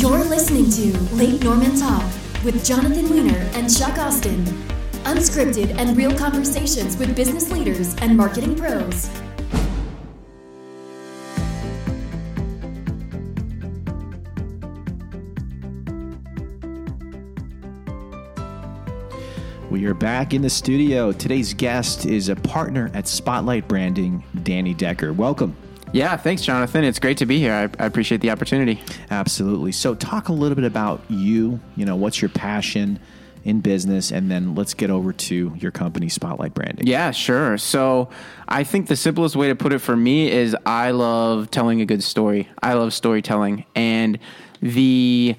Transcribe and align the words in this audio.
You're 0.00 0.22
listening 0.26 0.70
to 0.70 0.96
Late 1.16 1.42
Norman 1.42 1.76
Talk 1.76 2.04
with 2.44 2.64
Jonathan 2.64 3.10
Weiner 3.10 3.36
and 3.54 3.68
Chuck 3.68 3.98
Austin. 3.98 4.44
Unscripted 5.02 5.76
and 5.76 5.96
real 5.96 6.16
conversations 6.16 6.96
with 6.96 7.16
business 7.16 7.50
leaders 7.50 7.96
and 7.96 8.16
marketing 8.16 8.54
pros. 8.54 9.10
We 19.68 19.84
are 19.86 19.94
back 19.94 20.32
in 20.32 20.42
the 20.42 20.48
studio. 20.48 21.10
Today's 21.10 21.52
guest 21.54 22.06
is 22.06 22.28
a 22.28 22.36
partner 22.36 22.88
at 22.94 23.08
Spotlight 23.08 23.66
Branding, 23.66 24.22
Danny 24.44 24.74
Decker. 24.74 25.12
Welcome. 25.12 25.56
Yeah, 25.92 26.16
thanks, 26.16 26.42
Jonathan. 26.42 26.84
It's 26.84 26.98
great 26.98 27.18
to 27.18 27.26
be 27.26 27.38
here. 27.38 27.52
I, 27.52 27.82
I, 27.82 27.86
appreciate 27.86 28.20
the 28.20 28.30
opportunity. 28.30 28.80
Absolutely. 29.10 29.72
So, 29.72 29.94
talk 29.94 30.28
a 30.28 30.32
little 30.32 30.54
bit 30.54 30.64
about 30.64 31.02
you. 31.08 31.60
You 31.76 31.86
know, 31.86 31.96
what's 31.96 32.20
your 32.20 32.28
passion 32.28 32.98
in 33.44 33.60
business, 33.60 34.10
and 34.10 34.30
then 34.30 34.54
let's 34.54 34.74
get 34.74 34.90
over 34.90 35.12
to 35.12 35.54
your 35.58 35.70
company, 35.70 36.08
Spotlight 36.08 36.52
Branding. 36.52 36.86
Yeah, 36.86 37.10
sure. 37.12 37.56
So, 37.56 38.10
I 38.46 38.64
think 38.64 38.88
the 38.88 38.96
simplest 38.96 39.36
way 39.36 39.48
to 39.48 39.54
put 39.54 39.72
it 39.72 39.78
for 39.78 39.96
me 39.96 40.30
is 40.30 40.54
I 40.66 40.90
love 40.90 41.50
telling 41.50 41.80
a 41.80 41.86
good 41.86 42.02
story. 42.02 42.48
I 42.62 42.74
love 42.74 42.92
storytelling, 42.92 43.64
and 43.74 44.18
the 44.60 45.36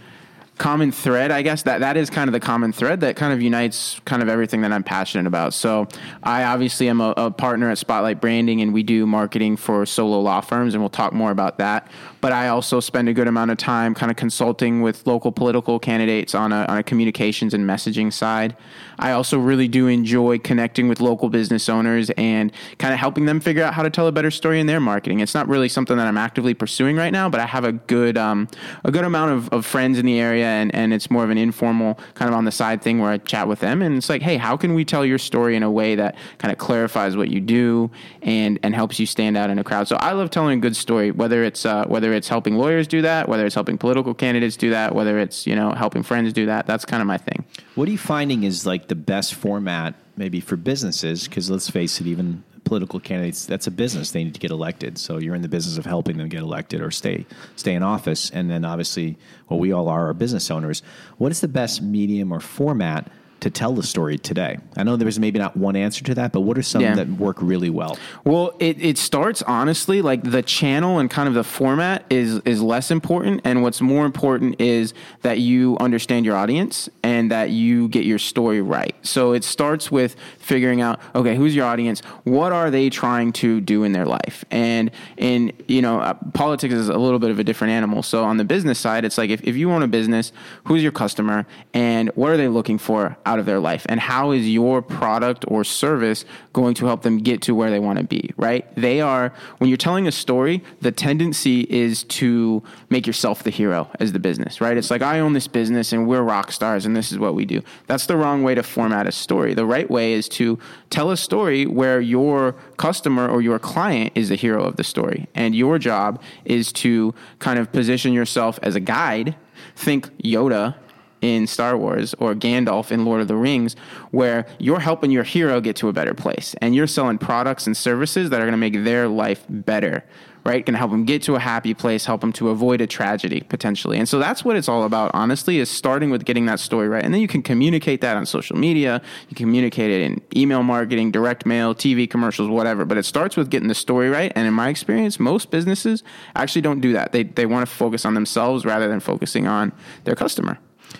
common 0.60 0.92
thread, 0.92 1.32
I 1.32 1.42
guess 1.42 1.64
that 1.64 1.80
that 1.80 1.96
is 1.96 2.10
kind 2.10 2.28
of 2.28 2.34
the 2.34 2.40
common 2.40 2.74
thread 2.74 3.00
that 3.00 3.16
kind 3.16 3.32
of 3.32 3.42
unites 3.42 4.00
kind 4.04 4.22
of 4.22 4.28
everything 4.28 4.62
that 4.62 4.74
I'm 4.74 4.84
passionate 4.84 5.26
about. 5.26 5.54
So 5.54 5.88
I 6.22 6.44
obviously 6.44 6.90
am 6.90 7.00
a, 7.00 7.14
a, 7.16 7.32
partner 7.32 7.70
at 7.70 7.78
Spotlight 7.78 8.20
Branding, 8.20 8.62
and 8.62 8.74
we 8.74 8.84
do 8.84 9.08
marketing 9.08 9.56
for 9.56 9.86
solo 9.86 10.20
law 10.20 10.42
firms, 10.42 10.74
and 10.74 10.84
we'll 10.84 10.90
talk 10.90 11.14
more 11.14 11.32
about 11.32 11.58
that. 11.60 11.90
But 12.20 12.34
I 12.34 12.50
also 12.50 12.82
spend 12.82 13.08
a 13.08 13.14
good 13.14 13.30
amount 13.30 13.52
of 13.52 13.58
time 13.58 13.96
kind 13.96 14.12
of 14.12 14.18
consulting 14.18 14.82
with 14.82 15.08
local 15.08 15.32
political 15.32 15.80
candidates 15.80 16.36
on 16.36 16.52
a, 16.52 16.66
on 16.66 16.78
a 16.78 16.84
communications 16.84 17.54
and 17.54 17.66
messaging 17.66 18.12
side. 18.12 18.58
I 19.00 19.12
also 19.12 19.40
really 19.40 19.70
do 19.70 19.88
enjoy 19.88 20.40
connecting 20.40 20.90
with 20.90 21.00
local 21.00 21.30
business 21.30 21.70
owners 21.70 22.10
and 22.12 22.52
kind 22.78 22.94
of 22.94 23.00
helping 23.00 23.26
them 23.26 23.40
figure 23.40 23.64
out 23.64 23.74
how 23.74 23.84
to 23.84 23.90
tell 23.90 24.08
a 24.08 24.12
better 24.12 24.30
story 24.30 24.60
in 24.60 24.68
their 24.68 24.82
marketing. 24.82 25.22
It's 25.22 25.34
not 25.34 25.48
really 25.48 25.70
something 25.70 25.96
that 25.96 26.08
I'm 26.08 26.18
actively 26.18 26.54
pursuing 26.54 26.98
right 26.98 27.14
now, 27.14 27.30
but 27.30 27.40
I 27.40 27.46
have 27.46 27.64
a 27.64 27.72
good 27.72 28.18
um, 28.18 28.50
a 28.84 28.92
good 28.92 29.06
amount 29.06 29.32
of, 29.32 29.50
of 29.54 29.66
friends 29.66 29.98
in 29.98 30.06
the 30.06 30.20
area 30.20 30.49
and, 30.50 30.74
and 30.76 30.94
it's 30.94 31.10
more 31.10 31.24
of 31.24 31.30
an 31.30 31.38
informal 31.38 32.00
kind 32.16 32.30
of 32.30 32.36
on 32.36 32.46
the 32.46 32.52
side 32.52 32.82
thing 32.82 33.00
where 33.00 33.12
I 33.12 33.18
chat 33.18 33.48
with 33.48 33.60
them 33.60 33.82
and 33.82 33.98
it's 33.98 34.10
like, 34.10 34.22
hey, 34.22 34.38
how 34.38 34.58
can 34.58 34.74
we 34.74 34.84
tell 34.84 35.06
your 35.06 35.18
story 35.18 35.56
in 35.56 35.64
a 35.64 35.72
way 35.72 35.96
that 35.96 36.16
kind 36.38 36.52
of 36.52 36.58
clarifies 36.58 37.16
what 37.16 37.30
you 37.30 37.40
do 37.40 37.90
and 38.22 38.60
and 38.64 38.76
helps 38.76 39.00
you 39.00 39.06
stand 39.06 39.38
out 39.38 39.50
in 39.50 39.60
a 39.60 39.64
crowd? 39.64 39.88
So 39.88 39.96
I 39.98 40.14
love 40.14 40.30
telling 40.30 40.58
a 40.58 40.62
good 40.62 40.76
story, 40.76 41.12
whether 41.12 41.44
it's 41.44 41.66
uh, 41.66 41.86
whether 41.88 42.14
it's 42.14 42.28
helping 42.28 42.58
lawyers 42.58 42.88
do 42.88 43.02
that, 43.02 43.30
whether 43.30 43.46
it's 43.46 43.56
helping 43.56 43.78
political 43.78 44.14
candidates 44.14 44.58
do 44.58 44.70
that, 44.72 44.96
whether 44.96 45.20
it's 45.20 45.48
you 45.48 45.56
know 45.56 45.72
helping 45.72 46.04
friends 46.04 46.34
do 46.34 46.46
that. 46.48 46.66
That's 46.66 46.86
kind 46.86 47.02
of 47.02 47.08
my 47.08 47.18
thing. 47.18 47.46
What 47.76 47.88
are 47.88 47.92
you 47.92 47.98
finding 47.98 48.44
is 48.44 48.66
like 48.66 48.88
the 48.88 48.96
best 48.96 49.36
format 49.36 49.96
maybe 50.18 50.40
for 50.40 50.56
businesses? 50.56 51.28
Because 51.28 51.50
let's 51.50 51.70
face 51.70 52.02
it, 52.02 52.08
even 52.08 52.44
political 52.70 53.00
candidates 53.00 53.48
that's 53.48 53.66
a 53.66 53.72
business 53.72 54.12
they 54.12 54.24
need 54.24 54.36
to 54.36 54.40
get 54.40 54.52
elected. 54.52 55.00
So 55.00 55.18
you're 55.18 55.34
in 55.34 55.42
the 55.42 55.50
business 55.50 55.80
of 55.80 55.86
helping 55.86 56.18
them 56.18 56.30
get 56.30 56.42
elected 56.42 56.82
or 56.82 56.92
stay 56.92 57.26
stay 57.56 57.74
in 57.74 57.82
office. 57.82 58.30
And 58.30 58.50
then 58.50 58.64
obviously 58.64 59.18
what 59.48 59.60
we 59.60 59.72
all 59.72 59.90
are 59.90 60.10
are 60.10 60.14
business 60.14 60.52
owners. 60.52 60.84
What 61.18 61.32
is 61.32 61.42
the 61.42 61.48
best 61.48 61.82
medium 61.82 62.32
or 62.32 62.40
format 62.40 63.12
to 63.42 63.50
tell 63.50 63.74
the 63.74 63.84
story 63.84 64.18
today? 64.18 64.58
I 64.78 64.84
know 64.84 64.96
there's 64.96 65.20
maybe 65.20 65.40
not 65.40 65.56
one 65.56 65.76
answer 65.76 66.04
to 66.06 66.16
that, 66.16 66.32
but 66.32 66.42
what 66.42 66.58
are 66.58 66.64
some 66.64 66.82
yeah. 66.82 66.96
that 66.96 67.08
work 67.10 67.38
really 67.42 67.70
well? 67.70 67.98
Well, 68.24 68.56
it, 68.60 68.82
it 68.82 68.98
starts 68.98 69.42
honestly 69.44 70.02
like 70.02 70.24
the 70.24 70.42
channel 70.42 71.00
and 71.00 71.10
kind 71.10 71.28
of 71.28 71.34
the 71.34 71.44
format 71.44 72.06
is 72.10 72.40
is 72.40 72.62
less 72.62 72.92
important, 72.92 73.42
and 73.44 73.64
what's 73.64 73.82
more 73.82 74.06
important 74.06 74.60
is 74.60 74.94
that 75.22 75.40
you 75.40 75.78
understand 75.80 76.26
your 76.26 76.36
audience 76.36 76.90
and 77.04 77.32
that 77.32 77.50
you 77.50 77.88
get 77.90 78.06
your 78.06 78.20
story 78.20 78.62
right. 78.62 78.96
So 79.02 79.34
it 79.34 79.44
starts 79.44 79.92
with 79.92 80.16
figuring 80.38 80.82
out 80.82 81.00
okay, 81.16 81.36
who's 81.36 81.56
your 81.56 81.66
audience? 81.66 82.02
What 82.24 82.52
are 82.52 82.70
they 82.70 82.90
trying 82.90 83.34
to 83.34 83.62
do 83.62 83.84
in 83.84 83.92
their 83.92 84.06
life? 84.06 84.46
And 84.52 84.92
in 85.18 85.54
you 85.68 85.82
know, 85.82 86.00
uh, 86.00 86.14
politics 86.34 86.74
is 86.74 86.90
a 86.90 86.98
little 86.98 87.20
bit 87.20 87.32
of 87.32 87.40
a 87.40 87.44
different 87.44 87.72
animal. 87.72 88.04
So 88.04 88.24
on 88.24 88.38
the 88.38 88.44
business 88.44 88.80
side, 88.80 89.06
it's 89.06 89.18
like 89.18 89.30
if, 89.30 89.42
if 89.44 89.56
you 89.56 89.72
own 89.72 89.84
a 89.84 89.88
business, 89.88 90.32
who's 90.66 90.84
your 90.84 90.92
customer 90.92 91.46
and 91.74 92.10
what 92.16 92.32
are 92.32 92.38
they 92.38 92.48
looking 92.48 92.78
for? 92.78 93.18
Out 93.30 93.40
of 93.40 93.46
their 93.46 93.60
life? 93.60 93.86
And 93.88 94.00
how 94.00 94.32
is 94.32 94.50
your 94.50 94.82
product 94.82 95.46
or 95.48 95.64
service 95.64 96.26
going 96.54 96.74
to 96.76 96.86
help 96.86 97.04
them 97.04 97.20
get 97.20 97.42
to 97.44 97.54
where 97.54 97.70
they 97.70 97.80
want 97.80 98.00
to 98.00 98.06
be 98.06 98.32
right? 98.38 98.64
They 98.76 99.02
are 99.02 99.34
when 99.60 99.70
you're 99.70 99.78
telling 99.78 100.08
a 100.08 100.12
story 100.12 100.64
the 100.82 100.92
tendency 100.92 101.62
is 101.70 102.04
to 102.20 102.64
make 102.90 103.06
yourself 103.06 103.44
the 103.44 103.52
hero 103.52 103.90
as 104.00 104.12
the 104.12 104.20
business 104.20 104.62
right? 104.62 104.78
It's 104.78 104.92
like 104.92 105.02
i 105.02 105.20
own 105.20 105.34
this 105.34 105.48
business 105.48 105.94
and 105.94 106.08
we're 106.08 106.22
rock 106.22 106.52
stars 106.52 106.86
and 106.86 106.96
this 106.96 107.12
is 107.12 107.20
what 107.20 107.36
we 107.36 107.46
do. 107.46 107.62
That's 107.88 108.06
the 108.08 108.18
wrong 108.18 108.44
way 108.44 108.56
to 108.56 108.64
format 108.64 109.08
a 109.08 109.12
story. 109.12 109.54
The 109.54 109.66
right 109.66 109.90
way 109.90 110.14
is 110.14 110.28
to 110.30 110.58
tell 110.90 111.12
a 111.12 111.18
story 111.18 111.66
where 111.66 112.02
your 112.02 112.54
customer 112.78 113.28
or 113.28 113.42
your 113.42 113.60
client 113.60 114.12
is 114.16 114.30
the 114.30 114.36
hero 114.36 114.64
of 114.64 114.76
the 114.76 114.84
story. 114.84 115.28
And 115.36 115.56
your 115.56 115.78
job 115.78 116.22
is 116.46 116.74
to 116.74 117.14
kind 117.40 117.60
of 117.60 117.72
position 117.72 118.14
yourself 118.14 118.60
as 118.64 118.76
a 118.76 118.80
guide. 118.80 119.36
Think 119.76 120.10
yoda 120.18 120.76
in 121.22 121.48
Star 121.48 121.78
Wars 121.78 122.14
or 122.20 122.34
Gandalf 122.34 122.92
in 122.92 123.06
Lord 123.06 123.22
of 123.22 123.28
the 123.28 123.36
Rings, 123.36 123.76
where 124.12 124.46
you're 124.58 124.80
helping 124.80 125.12
your 125.12 125.24
hero 125.24 125.62
get 125.62 125.76
to 125.78 125.90
a 125.90 125.94
better 125.94 126.14
place 126.14 126.56
and 126.62 126.76
you're 126.76 126.88
selling 126.88 127.18
products 127.18 127.68
and 127.68 127.76
services 127.76 128.30
that 128.30 128.42
are 128.42 128.46
going 128.46 128.52
to 128.52 128.58
make 128.58 128.84
their 128.84 129.08
life 129.08 129.46
better, 129.50 130.04
right? 130.46 130.66
To 130.66 130.76
help 130.76 130.92
them 130.92 131.06
get 131.06 131.22
to 131.24 131.36
a 131.36 131.40
happy 131.40 131.74
place, 131.74 132.06
help 132.06 132.22
them 132.22 132.32
to 132.34 132.50
avoid 132.50 132.82
a 132.82 132.88
tragedy 132.88 133.42
potentially. 133.42 133.98
And 133.98 134.08
so 134.08 134.20
that's 134.20 134.46
what 134.46 134.56
it's 134.56 134.70
all 134.70 134.84
about, 134.84 135.12
honestly, 135.14 135.60
is 135.60 135.70
starting 135.70 136.10
with 136.10 136.26
getting 136.26 136.46
that 136.46 136.60
story 136.60 136.88
right. 136.88 137.04
And 137.04 137.14
then 137.14 137.22
you 137.22 137.28
can 137.28 137.42
communicate 137.42 138.02
that 138.02 138.16
on 138.16 138.26
social 138.26 138.58
media, 138.58 139.02
you 139.28 139.36
can 139.36 139.46
communicate 139.46 139.92
it 139.92 140.02
in 140.02 140.22
email 140.36 140.64
marketing, 140.64 141.12
direct 141.12 141.46
mail, 141.46 141.76
TV 141.76 142.10
commercials, 142.10 142.50
whatever. 142.50 142.86
But 142.86 142.98
it 142.98 143.04
starts 143.04 143.36
with 143.36 143.50
getting 143.50 143.68
the 143.68 143.76
story 143.76 144.10
right. 144.10 144.32
And 144.36 144.48
in 144.48 144.54
my 144.54 144.70
experience, 144.70 145.20
most 145.20 145.52
businesses 145.52 146.04
actually 146.36 146.62
don't 146.62 146.80
do 146.80 146.94
that. 146.94 147.12
They, 147.12 147.24
they 147.24 147.46
want 147.46 147.68
to 147.68 147.74
focus 147.74 148.06
on 148.06 148.14
themselves 148.14 148.66
rather 148.66 148.88
than 148.88 149.00
focusing 149.00 149.48
on 149.48 149.74
their 150.06 150.16
customer. 150.16 150.58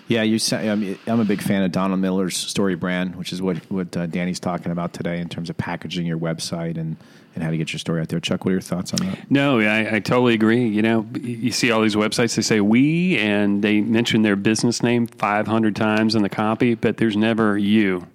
Yeah, 0.08 0.22
you. 0.22 0.38
I'm, 0.52 0.98
I'm 1.06 1.20
a 1.20 1.24
big 1.24 1.42
fan 1.42 1.62
of 1.62 1.72
Donald 1.72 2.00
Miller's 2.00 2.36
StoryBrand, 2.36 3.16
which 3.16 3.32
is 3.32 3.40
what 3.40 3.58
what 3.70 3.96
uh, 3.96 4.06
Danny's 4.06 4.40
talking 4.40 4.72
about 4.72 4.92
today 4.92 5.20
in 5.20 5.28
terms 5.28 5.50
of 5.50 5.56
packaging 5.56 6.06
your 6.06 6.18
website 6.18 6.76
and 6.76 6.96
and 7.34 7.44
how 7.44 7.50
to 7.50 7.56
get 7.56 7.72
your 7.72 7.78
story 7.78 8.00
out 8.00 8.08
there. 8.08 8.20
Chuck, 8.20 8.44
what 8.44 8.50
are 8.50 8.54
your 8.54 8.60
thoughts 8.60 8.92
on 8.92 9.06
that? 9.06 9.30
No, 9.30 9.60
I, 9.60 9.96
I 9.96 10.00
totally 10.00 10.34
agree. 10.34 10.66
You 10.66 10.82
know, 10.82 11.06
you 11.20 11.52
see 11.52 11.70
all 11.70 11.80
these 11.80 11.94
websites, 11.94 12.34
they 12.34 12.42
say 12.42 12.60
we, 12.60 13.18
and 13.18 13.62
they 13.62 13.80
mention 13.80 14.22
their 14.22 14.36
business 14.36 14.82
name 14.82 15.06
500 15.06 15.76
times 15.76 16.16
in 16.16 16.22
the 16.22 16.28
copy, 16.28 16.74
but 16.74 16.96
there's 16.96 17.16
never 17.16 17.56
you. 17.56 18.06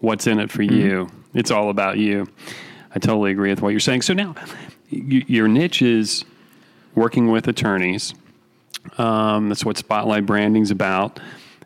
What's 0.00 0.26
in 0.26 0.40
it 0.40 0.50
for 0.50 0.62
mm-hmm. 0.62 0.74
you? 0.74 1.10
It's 1.34 1.50
all 1.50 1.70
about 1.70 1.98
you. 1.98 2.28
I 2.94 2.98
totally 2.98 3.30
agree 3.30 3.50
with 3.50 3.62
what 3.62 3.70
you're 3.70 3.80
saying. 3.80 4.02
So 4.02 4.12
now, 4.12 4.34
your 4.90 5.48
niche 5.48 5.82
is 5.82 6.24
working 6.94 7.30
with 7.30 7.48
attorneys 7.48 8.14
um, 8.98 9.48
that's 9.48 9.64
what 9.64 9.76
Spotlight 9.78 10.26
Branding's 10.26 10.70
about. 10.70 11.20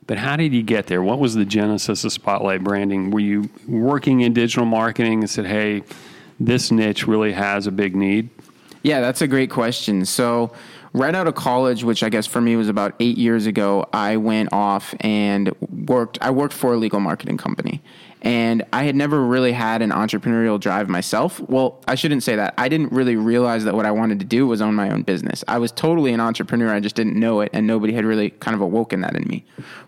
But 0.06 0.16
how 0.16 0.36
did 0.36 0.54
you 0.54 0.62
get 0.62 0.86
there? 0.86 1.02
What 1.02 1.18
was 1.18 1.34
the 1.34 1.44
genesis 1.44 2.02
of 2.04 2.12
Spotlight 2.12 2.64
Branding? 2.64 3.10
Were 3.10 3.20
you 3.20 3.50
working 3.66 4.20
in 4.22 4.32
digital 4.32 4.64
marketing 4.64 5.20
and 5.20 5.28
said, 5.28 5.44
hey, 5.44 5.82
this 6.40 6.70
niche 6.70 7.06
really 7.06 7.32
has 7.32 7.66
a 7.66 7.70
big 7.70 7.94
need? 7.94 8.30
Yeah, 8.82 9.00
that's 9.00 9.20
a 9.20 9.26
great 9.26 9.50
question. 9.50 10.06
So, 10.06 10.52
right 10.98 11.14
out 11.14 11.26
of 11.26 11.34
college, 11.34 11.84
which 11.84 12.02
I 12.02 12.08
guess 12.08 12.26
for 12.26 12.40
me 12.40 12.56
was 12.56 12.68
about 12.68 12.94
eight 12.98 13.16
years 13.16 13.46
ago, 13.46 13.88
I 13.92 14.16
went 14.16 14.52
off 14.52 14.94
and 15.00 15.54
worked. 15.86 16.18
I 16.20 16.30
worked 16.30 16.52
for 16.52 16.74
a 16.74 16.76
legal 16.76 16.98
marketing 16.98 17.36
company, 17.36 17.80
and 18.20 18.64
I 18.72 18.82
had 18.82 18.96
never 18.96 19.24
really 19.24 19.52
had 19.52 19.80
an 19.80 19.90
entrepreneurial 19.90 20.58
drive 20.58 20.88
myself. 20.88 21.38
Well, 21.40 21.80
I 21.86 21.94
shouldn't 21.94 22.24
say 22.24 22.34
that. 22.36 22.54
I 22.58 22.68
didn't 22.68 22.92
really 22.92 23.14
realize 23.14 23.64
that 23.64 23.74
what 23.74 23.86
I 23.86 23.92
wanted 23.92 24.18
to 24.18 24.24
do 24.24 24.46
was 24.46 24.60
own 24.60 24.74
my 24.74 24.90
own 24.90 25.02
business. 25.02 25.44
I 25.46 25.58
was 25.58 25.70
totally 25.70 26.12
an 26.12 26.20
entrepreneur. 26.20 26.74
I 26.74 26.80
just 26.80 26.96
didn't 26.96 27.18
know 27.18 27.40
it, 27.40 27.50
and 27.52 27.66
nobody 27.66 27.92
had 27.92 28.04
really 28.04 28.30
kind 28.30 28.56
of 28.56 28.60
awoken 28.60 29.00
that 29.02 29.14
in 29.14 29.26
me. 29.28 29.44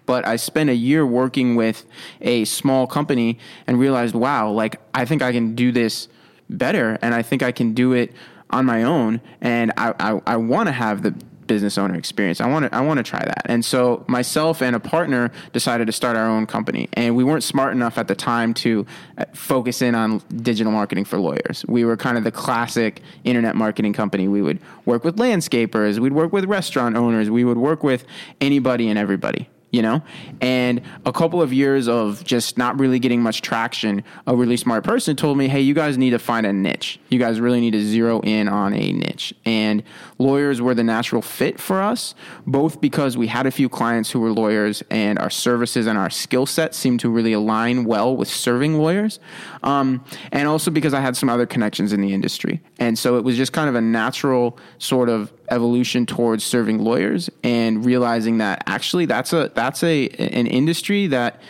But 0.07 0.27
I 0.27 0.37
spent 0.37 0.71
a 0.71 0.75
year 0.75 1.05
working 1.05 1.57
with 1.57 1.85
a 2.21 2.45
small 2.45 2.87
company 2.87 3.39
and 3.67 3.81
realized, 3.81 4.15
wow, 4.15 4.51
like 4.51 4.81
I 4.95 5.05
think 5.05 5.23
I 5.23 5.33
can 5.33 5.57
do 5.57 5.73
this 5.73 6.09
better, 6.49 6.99
and 7.03 7.15
I 7.15 7.23
think 7.23 7.43
I 7.43 7.53
can 7.53 7.75
do 7.75 7.93
it 7.93 8.13
on 8.51 8.67
my 8.67 8.83
own. 8.83 9.21
And 9.41 9.73
I, 9.77 9.95
I, 9.99 10.21
I 10.27 10.37
want 10.37 10.69
to 10.69 10.73
have 10.73 11.03
the 11.03 11.15
business 11.51 11.77
owner 11.79 11.97
experience. 11.97 12.41
I 12.41 12.47
want 12.47 12.71
to 12.71 12.73
I 12.73 12.81
want 12.81 12.99
to 12.99 13.03
try 13.03 13.19
that. 13.19 13.43
And 13.47 13.65
so 13.65 14.05
myself 14.07 14.63
and 14.63 14.77
a 14.77 14.79
partner 14.79 15.33
decided 15.53 15.87
to 15.89 15.93
start 15.93 16.17
our 16.17 16.29
own 16.29 16.47
company. 16.47 16.89
And 16.93 17.17
we 17.17 17.25
weren't 17.25 17.43
smart 17.43 17.73
enough 17.73 17.99
at 17.99 18.07
the 18.07 18.15
time 18.15 18.55
to 18.55 18.87
uh, 19.19 19.25
focus 19.35 19.83
in 19.83 19.97
on 19.97 20.23
digital 20.43 20.71
marketing 20.71 21.07
for 21.07 21.19
lawyers. 21.19 21.65
We 21.67 21.85
were 21.85 21.97
kind 21.97 22.17
of 22.17 22.23
the 22.23 22.31
classic 22.31 23.03
internet 23.25 23.57
marketing 23.57 23.95
company. 23.95 24.29
We 24.29 24.43
would 24.43 24.61
work 24.85 25.03
with 25.03 25.17
landscapers, 25.17 25.99
we'd 25.99 26.13
work 26.13 26.33
with 26.33 26.45
restaurant 26.45 26.97
owners, 26.97 27.29
we 27.31 27.43
would 27.43 27.59
work 27.59 27.83
with 27.83 28.05
anybody 28.41 28.89
and 28.89 28.97
everybody. 28.97 29.49
You 29.71 29.83
know? 29.83 30.03
And 30.41 30.81
a 31.07 31.13
couple 31.13 31.41
of 31.41 31.53
years 31.53 31.89
of 31.89 32.25
just 32.25 32.59
not 32.59 32.79
really 32.79 32.99
getting 32.99 33.23
much 33.23 33.43
traction, 33.43 34.05
a 34.27 34.35
really 34.35 34.57
smart 34.57 34.85
person 34.85 35.17
told 35.17 35.39
me, 35.39 35.49
hey, 35.49 35.61
you 35.61 35.75
guys 35.75 35.97
need 35.99 36.11
to 36.11 36.19
find 36.19 36.47
a 36.47 36.53
niche. 36.53 36.99
You 37.09 37.19
guys 37.19 37.41
really 37.41 37.61
need 37.61 37.73
to 37.73 37.83
zero 37.83 38.21
in 38.21 38.49
on 38.49 38.75
a 38.75 38.93
niche. 38.93 39.35
And 39.45 39.83
lawyers 40.19 40.61
were 40.61 40.75
the 40.75 40.85
natural 40.85 41.23
fit 41.23 41.61
for 41.61 41.81
us, 41.81 42.15
both 42.47 42.81
because 42.81 43.17
we 43.17 43.27
had 43.27 43.47
a 43.47 43.51
few 43.51 43.69
clients 43.69 44.11
who 44.11 44.21
were 44.21 44.33
lawyers 44.33 44.83
and 44.91 45.19
our 45.19 45.31
services 45.31 45.87
and 45.87 45.99
our 45.99 46.11
skill 46.11 46.47
set 46.47 46.75
seemed 46.75 47.01
to 47.01 47.09
really 47.09 47.33
align 47.33 47.85
well 47.85 48.17
with 48.17 48.29
serving 48.29 48.79
lawyers. 48.79 49.21
Um, 49.63 50.05
and 50.33 50.49
also 50.49 50.71
because 50.71 50.95
I 50.95 51.01
had 51.01 51.17
some 51.17 51.29
other 51.29 51.47
connections 51.47 51.93
in 51.93 52.01
the 52.01 52.13
industry. 52.13 52.63
And 52.79 52.99
so 52.99 53.17
it 53.17 53.25
was 53.25 53.37
just 53.37 53.53
kind 53.53 53.69
of 53.69 53.75
a 53.75 53.81
natural 53.81 54.59
sort 54.79 55.09
of 55.09 55.33
evolution 55.51 56.07
towards 56.07 56.45
serving 56.45 56.79
lawyers 56.79 57.31
and 57.43 57.85
realizing 57.85 58.39
that 58.39 58.63
actually 58.67 59.07
that's 59.07 59.33
a 59.33 59.51
that's 59.55 59.83
a 59.83 60.09
an 60.09 60.47
industry 60.47 61.07
that 61.09 61.41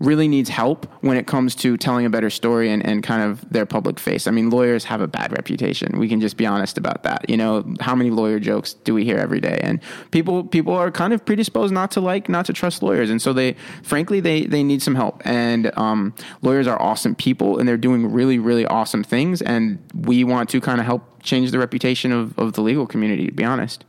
really 0.00 0.28
needs 0.28 0.48
help 0.48 0.86
when 1.02 1.16
it 1.16 1.26
comes 1.26 1.54
to 1.56 1.76
telling 1.76 2.06
a 2.06 2.10
better 2.10 2.30
story 2.30 2.70
and, 2.70 2.84
and 2.86 3.02
kind 3.02 3.22
of 3.22 3.48
their 3.50 3.66
public 3.66 3.98
face. 3.98 4.26
I 4.26 4.30
mean, 4.30 4.50
lawyers 4.50 4.84
have 4.84 5.00
a 5.00 5.08
bad 5.08 5.32
reputation. 5.32 5.98
We 5.98 6.08
can 6.08 6.20
just 6.20 6.36
be 6.36 6.46
honest 6.46 6.78
about 6.78 7.02
that. 7.02 7.28
You 7.28 7.36
know, 7.36 7.74
how 7.80 7.94
many 7.94 8.10
lawyer 8.10 8.38
jokes 8.38 8.74
do 8.74 8.94
we 8.94 9.04
hear 9.04 9.18
every 9.18 9.40
day? 9.40 9.58
And 9.62 9.80
people 10.10 10.44
people 10.44 10.72
are 10.72 10.90
kind 10.90 11.12
of 11.12 11.24
predisposed 11.24 11.74
not 11.74 11.90
to 11.92 12.00
like, 12.00 12.28
not 12.28 12.46
to 12.46 12.52
trust 12.52 12.82
lawyers. 12.82 13.10
And 13.10 13.20
so 13.20 13.32
they, 13.32 13.56
frankly, 13.82 14.20
they 14.20 14.44
they 14.44 14.62
need 14.62 14.82
some 14.82 14.94
help. 14.94 15.20
And 15.24 15.76
um, 15.76 16.14
lawyers 16.42 16.66
are 16.66 16.80
awesome 16.80 17.14
people, 17.14 17.58
and 17.58 17.68
they're 17.68 17.76
doing 17.76 18.10
really 18.12 18.38
really 18.38 18.66
awesome 18.66 19.02
things. 19.02 19.42
And 19.42 19.78
we 19.94 20.22
want 20.22 20.48
to 20.50 20.60
kind 20.60 20.80
of 20.80 20.86
help 20.86 21.22
change 21.22 21.50
the 21.50 21.58
reputation 21.58 22.12
of, 22.12 22.38
of 22.38 22.52
the 22.52 22.62
legal 22.62 22.86
community. 22.86 23.26
To 23.26 23.32
be 23.32 23.44
honest. 23.44 23.84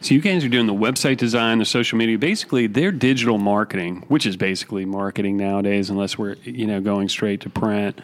So 0.00 0.14
you 0.14 0.20
guys 0.20 0.44
are 0.44 0.48
doing 0.48 0.66
the 0.66 0.74
website 0.74 1.18
design, 1.18 1.58
the 1.58 1.64
social 1.64 1.98
media, 1.98 2.18
basically 2.18 2.66
their 2.66 2.90
digital 2.90 3.38
marketing, 3.38 4.04
which 4.08 4.26
is 4.26 4.36
basically 4.36 4.84
marketing 4.84 5.36
nowadays, 5.36 5.90
unless 5.90 6.18
we're 6.18 6.34
you 6.42 6.66
know 6.66 6.80
going 6.80 7.08
straight 7.08 7.40
to 7.42 7.50
print. 7.50 8.00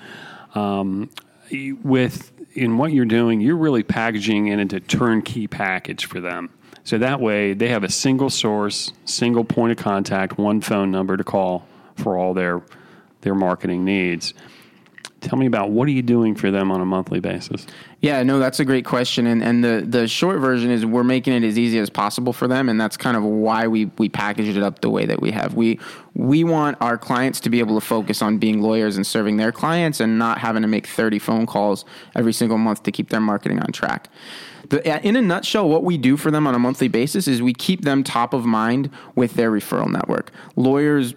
Um, 0.54 1.10
with 1.82 2.30
in 2.54 2.78
what 2.78 2.92
you're 2.92 3.04
doing, 3.04 3.40
you're 3.40 3.56
really 3.56 3.82
packaging 3.82 4.48
it 4.48 4.58
into 4.58 4.80
turnkey 4.80 5.46
package 5.46 6.06
for 6.06 6.20
them. 6.20 6.50
So 6.84 6.98
that 6.98 7.20
way, 7.20 7.52
they 7.52 7.68
have 7.68 7.84
a 7.84 7.90
single 7.90 8.30
source, 8.30 8.92
single 9.04 9.44
point 9.44 9.72
of 9.72 9.78
contact, 9.78 10.38
one 10.38 10.60
phone 10.60 10.90
number 10.90 11.16
to 11.16 11.24
call 11.24 11.66
for 11.96 12.16
all 12.16 12.34
their 12.34 12.62
their 13.22 13.34
marketing 13.34 13.84
needs. 13.84 14.34
Tell 15.20 15.36
me 15.36 15.46
about 15.46 15.70
what 15.70 15.88
are 15.88 15.90
you 15.90 16.02
doing 16.02 16.36
for 16.36 16.52
them 16.52 16.70
on 16.70 16.80
a 16.80 16.84
monthly 16.84 17.18
basis? 17.18 17.66
Yeah, 18.00 18.22
no, 18.22 18.38
that's 18.38 18.60
a 18.60 18.64
great 18.64 18.84
question, 18.84 19.26
and 19.26 19.42
and 19.42 19.64
the 19.64 19.84
the 19.86 20.06
short 20.06 20.38
version 20.38 20.70
is 20.70 20.86
we're 20.86 21.02
making 21.02 21.32
it 21.32 21.42
as 21.42 21.58
easy 21.58 21.80
as 21.80 21.90
possible 21.90 22.32
for 22.32 22.46
them, 22.46 22.68
and 22.68 22.80
that's 22.80 22.96
kind 22.96 23.16
of 23.16 23.24
why 23.24 23.66
we 23.66 23.86
we 23.98 24.08
packaged 24.08 24.56
it 24.56 24.62
up 24.62 24.80
the 24.80 24.90
way 24.90 25.06
that 25.06 25.20
we 25.20 25.32
have. 25.32 25.54
We 25.54 25.80
we 26.14 26.44
want 26.44 26.78
our 26.80 26.96
clients 26.96 27.40
to 27.40 27.50
be 27.50 27.58
able 27.58 27.74
to 27.80 27.84
focus 27.84 28.22
on 28.22 28.38
being 28.38 28.62
lawyers 28.62 28.96
and 28.96 29.04
serving 29.04 29.38
their 29.38 29.50
clients, 29.50 29.98
and 29.98 30.20
not 30.20 30.38
having 30.38 30.62
to 30.62 30.68
make 30.68 30.86
thirty 30.86 31.18
phone 31.18 31.46
calls 31.46 31.84
every 32.14 32.32
single 32.32 32.58
month 32.58 32.84
to 32.84 32.92
keep 32.92 33.10
their 33.10 33.20
marketing 33.20 33.58
on 33.58 33.72
track. 33.72 34.08
The, 34.68 34.88
uh, 34.88 35.00
in 35.00 35.16
a 35.16 35.22
nutshell, 35.22 35.68
what 35.68 35.82
we 35.82 35.98
do 35.98 36.16
for 36.16 36.30
them 36.30 36.46
on 36.46 36.54
a 36.54 36.58
monthly 36.60 36.88
basis 36.88 37.26
is 37.26 37.42
we 37.42 37.54
keep 37.54 37.82
them 37.82 38.04
top 38.04 38.32
of 38.32 38.44
mind 38.44 38.90
with 39.16 39.34
their 39.34 39.50
referral 39.50 39.90
network. 39.90 40.30
Lawyers 40.54 41.14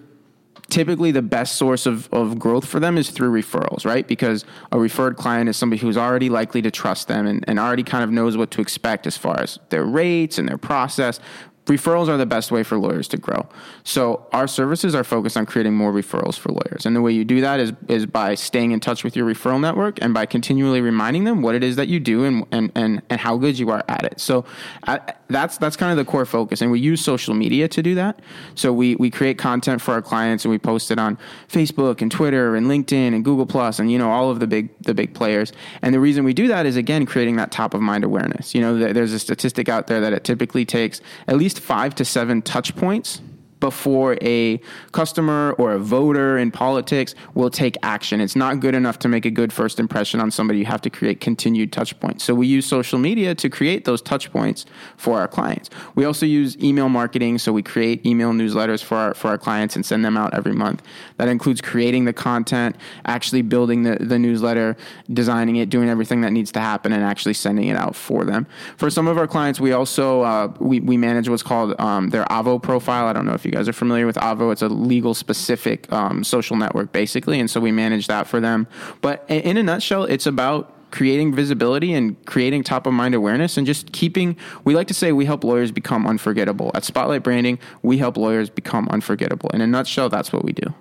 typically 0.71 1.11
the 1.11 1.21
best 1.21 1.57
source 1.57 1.85
of, 1.85 2.11
of 2.13 2.39
growth 2.39 2.65
for 2.65 2.79
them 2.79 2.97
is 2.97 3.09
through 3.11 3.29
referrals, 3.29 3.85
right? 3.85 4.07
Because 4.07 4.45
a 4.71 4.79
referred 4.79 5.17
client 5.17 5.49
is 5.49 5.57
somebody 5.57 5.81
who's 5.81 5.97
already 5.97 6.29
likely 6.29 6.61
to 6.61 6.71
trust 6.71 7.07
them 7.07 7.27
and, 7.27 7.43
and 7.47 7.59
already 7.59 7.83
kind 7.83 8.03
of 8.03 8.09
knows 8.09 8.37
what 8.37 8.49
to 8.51 8.61
expect 8.61 9.05
as 9.05 9.17
far 9.17 9.39
as 9.39 9.59
their 9.69 9.83
rates 9.83 10.39
and 10.39 10.47
their 10.47 10.57
process 10.57 11.19
referrals 11.65 12.07
are 12.07 12.17
the 12.17 12.25
best 12.25 12.51
way 12.51 12.63
for 12.63 12.77
lawyers 12.77 13.07
to 13.09 13.17
grow. 13.17 13.47
So 13.83 14.27
our 14.33 14.47
services 14.47 14.95
are 14.95 15.03
focused 15.03 15.37
on 15.37 15.45
creating 15.45 15.75
more 15.75 15.91
referrals 15.91 16.37
for 16.37 16.49
lawyers. 16.49 16.85
And 16.85 16.95
the 16.95 17.01
way 17.01 17.11
you 17.11 17.23
do 17.23 17.41
that 17.41 17.59
is, 17.59 17.73
is 17.87 18.05
by 18.05 18.35
staying 18.35 18.71
in 18.71 18.79
touch 18.79 19.03
with 19.03 19.15
your 19.15 19.25
referral 19.25 19.59
network 19.59 20.01
and 20.01 20.13
by 20.13 20.25
continually 20.25 20.81
reminding 20.81 21.23
them 21.23 21.41
what 21.41 21.55
it 21.55 21.63
is 21.63 21.75
that 21.75 21.87
you 21.87 21.99
do 21.99 22.25
and, 22.25 22.45
and, 22.51 22.71
and, 22.75 23.01
and 23.09 23.21
how 23.21 23.37
good 23.37 23.59
you 23.59 23.69
are 23.69 23.83
at 23.87 24.03
it. 24.03 24.19
So 24.19 24.45
uh, 24.87 24.99
that's, 25.33 25.57
that's 25.57 25.75
kind 25.75 25.91
of 25.91 25.97
the 25.97 26.09
core 26.09 26.25
focus. 26.25 26.61
And 26.61 26.71
we 26.71 26.79
use 26.79 27.01
social 27.01 27.33
media 27.33 27.67
to 27.67 27.81
do 27.81 27.95
that. 27.95 28.19
So 28.55 28.71
we, 28.73 28.95
we 28.95 29.09
create 29.09 29.37
content 29.37 29.81
for 29.81 29.93
our 29.93 30.01
clients 30.01 30.45
and 30.45 30.51
we 30.51 30.57
post 30.57 30.91
it 30.91 30.99
on 30.99 31.17
Facebook 31.47 32.01
and 32.01 32.11
Twitter 32.11 32.55
and 32.55 32.67
LinkedIn 32.67 33.13
and 33.13 33.23
Google 33.23 33.45
Plus 33.45 33.79
and, 33.79 33.91
you 33.91 33.97
know, 33.97 34.11
all 34.11 34.29
of 34.29 34.39
the 34.39 34.47
big, 34.47 34.69
the 34.81 34.93
big 34.93 35.13
players. 35.13 35.51
And 35.81 35.93
the 35.93 35.99
reason 35.99 36.23
we 36.23 36.33
do 36.33 36.47
that 36.47 36.65
is 36.65 36.75
again, 36.75 37.05
creating 37.05 37.35
that 37.37 37.51
top 37.51 37.73
of 37.73 37.81
mind 37.81 38.03
awareness. 38.03 38.53
You 38.53 38.61
know, 38.61 38.77
there's 38.93 39.13
a 39.13 39.19
statistic 39.19 39.69
out 39.69 39.87
there 39.87 40.01
that 40.01 40.13
it 40.13 40.23
typically 40.23 40.65
takes 40.65 41.01
at 41.27 41.37
least 41.37 41.59
five 41.59 41.95
to 41.95 42.05
seven 42.05 42.41
touch 42.41 42.75
points 42.75 43.21
before 43.61 44.17
a 44.21 44.59
customer 44.91 45.55
or 45.57 45.71
a 45.71 45.79
voter 45.79 46.37
in 46.37 46.51
politics 46.51 47.15
will 47.33 47.49
take 47.49 47.77
action. 47.83 48.19
It's 48.19 48.35
not 48.35 48.59
good 48.59 48.75
enough 48.75 48.99
to 48.99 49.07
make 49.07 49.25
a 49.25 49.31
good 49.31 49.53
first 49.53 49.79
impression 49.79 50.19
on 50.19 50.31
somebody. 50.31 50.59
You 50.59 50.65
have 50.65 50.81
to 50.81 50.89
create 50.89 51.21
continued 51.21 51.71
touch 51.71 51.97
points. 52.01 52.25
So 52.25 52.35
we 52.35 52.47
use 52.47 52.65
social 52.65 52.99
media 52.99 53.33
to 53.35 53.49
create 53.49 53.85
those 53.85 54.01
touch 54.01 54.31
points 54.33 54.65
for 54.97 55.19
our 55.19 55.29
clients. 55.29 55.69
We 55.95 56.03
also 56.03 56.25
use 56.25 56.57
email 56.57 56.89
marketing. 56.89 57.37
So 57.37 57.53
we 57.53 57.63
create 57.63 58.05
email 58.05 58.33
newsletters 58.33 58.83
for 58.83 58.97
our, 58.97 59.13
for 59.13 59.29
our 59.29 59.37
clients 59.37 59.77
and 59.77 59.85
send 59.85 60.03
them 60.03 60.17
out 60.17 60.33
every 60.33 60.53
month. 60.53 60.81
That 61.17 61.29
includes 61.29 61.61
creating 61.61 62.05
the 62.05 62.13
content, 62.13 62.75
actually 63.05 63.43
building 63.43 63.83
the, 63.83 63.97
the 64.01 64.19
newsletter, 64.19 64.75
designing 65.13 65.57
it, 65.57 65.69
doing 65.69 65.87
everything 65.87 66.21
that 66.21 66.33
needs 66.33 66.51
to 66.53 66.59
happen 66.59 66.91
and 66.91 67.03
actually 67.03 67.35
sending 67.35 67.67
it 67.67 67.77
out 67.77 67.95
for 67.95 68.25
them. 68.25 68.47
For 68.77 68.89
some 68.89 69.07
of 69.07 69.17
our 69.19 69.27
clients, 69.27 69.59
we 69.59 69.71
also, 69.71 70.21
uh, 70.23 70.51
we, 70.59 70.79
we 70.79 70.97
manage 70.97 71.29
what's 71.29 71.43
called 71.43 71.79
um, 71.79 72.09
their 72.09 72.25
Avvo 72.25 72.61
profile. 72.61 73.05
I 73.05 73.13
don't 73.13 73.25
know 73.25 73.33
if 73.33 73.45
you 73.45 73.50
you 73.51 73.57
guys 73.57 73.67
are 73.67 73.73
familiar 73.73 74.05
with 74.05 74.15
Avvo, 74.15 74.51
it's 74.51 74.61
a 74.61 74.69
legal 74.69 75.13
specific 75.13 75.91
um, 75.91 76.23
social 76.23 76.55
network, 76.55 76.91
basically. 76.91 77.39
And 77.39 77.49
so 77.49 77.59
we 77.59 77.71
manage 77.71 78.07
that 78.07 78.27
for 78.27 78.39
them. 78.39 78.67
But 79.01 79.25
in 79.27 79.57
a 79.57 79.63
nutshell, 79.63 80.05
it's 80.05 80.25
about 80.25 80.73
creating 80.91 81.33
visibility 81.33 81.93
and 81.93 82.23
creating 82.25 82.63
top 82.63 82.85
of 82.85 82.93
mind 82.93 83.15
awareness 83.15 83.57
and 83.57 83.65
just 83.65 83.93
keeping 83.93 84.35
we 84.65 84.75
like 84.75 84.87
to 84.87 84.93
say 84.93 85.13
we 85.13 85.23
help 85.23 85.41
lawyers 85.41 85.71
become 85.71 86.05
unforgettable 86.05 86.69
at 86.75 86.83
spotlight 86.83 87.23
branding 87.23 87.57
we 87.81 87.97
help 87.97 88.17
lawyers 88.17 88.49
become 88.49 88.89
unforgettable 88.89 89.49
in 89.51 89.61
a 89.61 89.67
nutshell 89.67 90.09
that's 90.09 90.33
what 90.33 90.43
we 90.43 90.51
do 90.51 90.73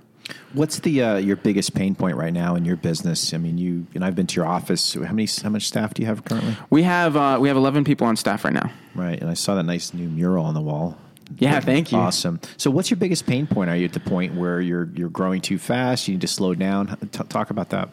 What's 0.52 0.80
the 0.80 1.02
uh, 1.02 1.16
your 1.16 1.36
biggest 1.36 1.74
pain 1.74 1.94
point 1.94 2.16
right 2.16 2.32
now 2.32 2.54
in 2.54 2.64
your 2.64 2.76
business? 2.76 3.32
I 3.34 3.38
mean, 3.38 3.58
you 3.58 3.86
and 3.94 4.04
I've 4.04 4.14
been 4.14 4.26
to 4.28 4.36
your 4.36 4.46
office. 4.46 4.94
How 4.94 5.00
many 5.12 5.28
how 5.42 5.48
much 5.48 5.66
staff 5.66 5.94
do 5.94 6.02
you 6.02 6.06
have 6.06 6.24
currently? 6.24 6.56
We 6.70 6.82
have 6.82 7.16
uh, 7.16 7.38
we 7.40 7.48
have 7.48 7.56
eleven 7.56 7.84
people 7.84 8.06
on 8.06 8.16
staff 8.16 8.44
right 8.44 8.54
now. 8.54 8.70
Right, 8.94 9.20
and 9.20 9.30
I 9.30 9.34
saw 9.34 9.54
that 9.54 9.64
nice 9.64 9.94
new 9.94 10.08
mural 10.08 10.44
on 10.44 10.54
the 10.54 10.60
wall. 10.60 10.98
Yeah, 11.38 11.60
thank 11.60 11.92
you. 11.92 11.98
Awesome. 11.98 12.40
So, 12.56 12.70
what's 12.70 12.90
your 12.90 12.96
biggest 12.96 13.26
pain 13.26 13.46
point? 13.46 13.70
Are 13.70 13.76
you 13.76 13.84
at 13.84 13.92
the 13.92 14.00
point 14.00 14.34
where 14.34 14.60
you're 14.60 14.88
you're 14.94 15.08
growing 15.08 15.40
too 15.40 15.58
fast? 15.58 16.08
You 16.08 16.14
need 16.14 16.20
to 16.22 16.28
slow 16.28 16.54
down. 16.54 16.96
T- 17.12 17.24
talk 17.28 17.50
about 17.50 17.70
that. 17.70 17.90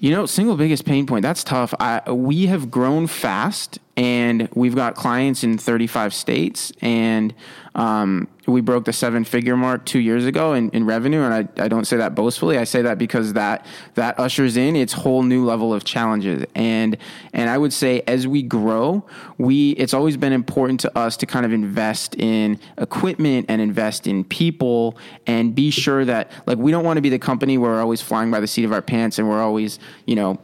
You 0.00 0.10
know, 0.12 0.26
single 0.26 0.56
biggest 0.56 0.84
pain 0.84 1.06
point. 1.06 1.22
That's 1.22 1.42
tough. 1.42 1.74
I, 1.80 2.10
we 2.10 2.46
have 2.46 2.70
grown 2.70 3.08
fast, 3.08 3.78
and 3.98 4.48
we've 4.54 4.76
got 4.76 4.94
clients 4.94 5.42
in 5.42 5.58
35 5.58 6.14
states, 6.14 6.72
and 6.80 7.34
um, 7.74 8.28
we 8.46 8.60
broke 8.60 8.84
the 8.84 8.92
seven 8.92 9.24
figure 9.24 9.56
mark 9.56 9.84
two 9.86 9.98
years 9.98 10.24
ago 10.24 10.52
in, 10.52 10.70
in 10.70 10.86
revenue. 10.86 11.22
And 11.22 11.34
I, 11.34 11.64
I 11.64 11.66
don't 11.66 11.84
say 11.84 11.96
that 11.96 12.14
boastfully. 12.14 12.58
I 12.58 12.62
say 12.62 12.80
that 12.82 12.96
because 12.96 13.32
that, 13.32 13.66
that 13.94 14.16
ushers 14.20 14.56
in 14.56 14.76
its 14.76 14.92
whole 14.92 15.24
new 15.24 15.44
level 15.44 15.74
of 15.74 15.82
challenges. 15.82 16.46
And, 16.54 16.96
and 17.32 17.50
I 17.50 17.58
would 17.58 17.72
say 17.72 18.02
as 18.06 18.28
we 18.28 18.40
grow, 18.40 19.04
we, 19.36 19.72
it's 19.72 19.94
always 19.94 20.16
been 20.16 20.32
important 20.32 20.78
to 20.80 20.96
us 20.96 21.16
to 21.16 21.26
kind 21.26 21.44
of 21.44 21.52
invest 21.52 22.14
in 22.14 22.60
equipment 22.78 23.46
and 23.48 23.60
invest 23.60 24.06
in 24.06 24.22
people 24.22 24.96
and 25.26 25.56
be 25.56 25.72
sure 25.72 26.04
that 26.04 26.30
like, 26.46 26.58
we 26.58 26.70
don't 26.70 26.84
want 26.84 26.98
to 26.98 27.02
be 27.02 27.10
the 27.10 27.18
company 27.18 27.58
where 27.58 27.72
we're 27.72 27.80
always 27.80 28.00
flying 28.00 28.30
by 28.30 28.38
the 28.38 28.46
seat 28.46 28.64
of 28.64 28.72
our 28.72 28.82
pants 28.82 29.18
and 29.18 29.28
we're 29.28 29.42
always, 29.42 29.80
you 30.06 30.14
know, 30.14 30.38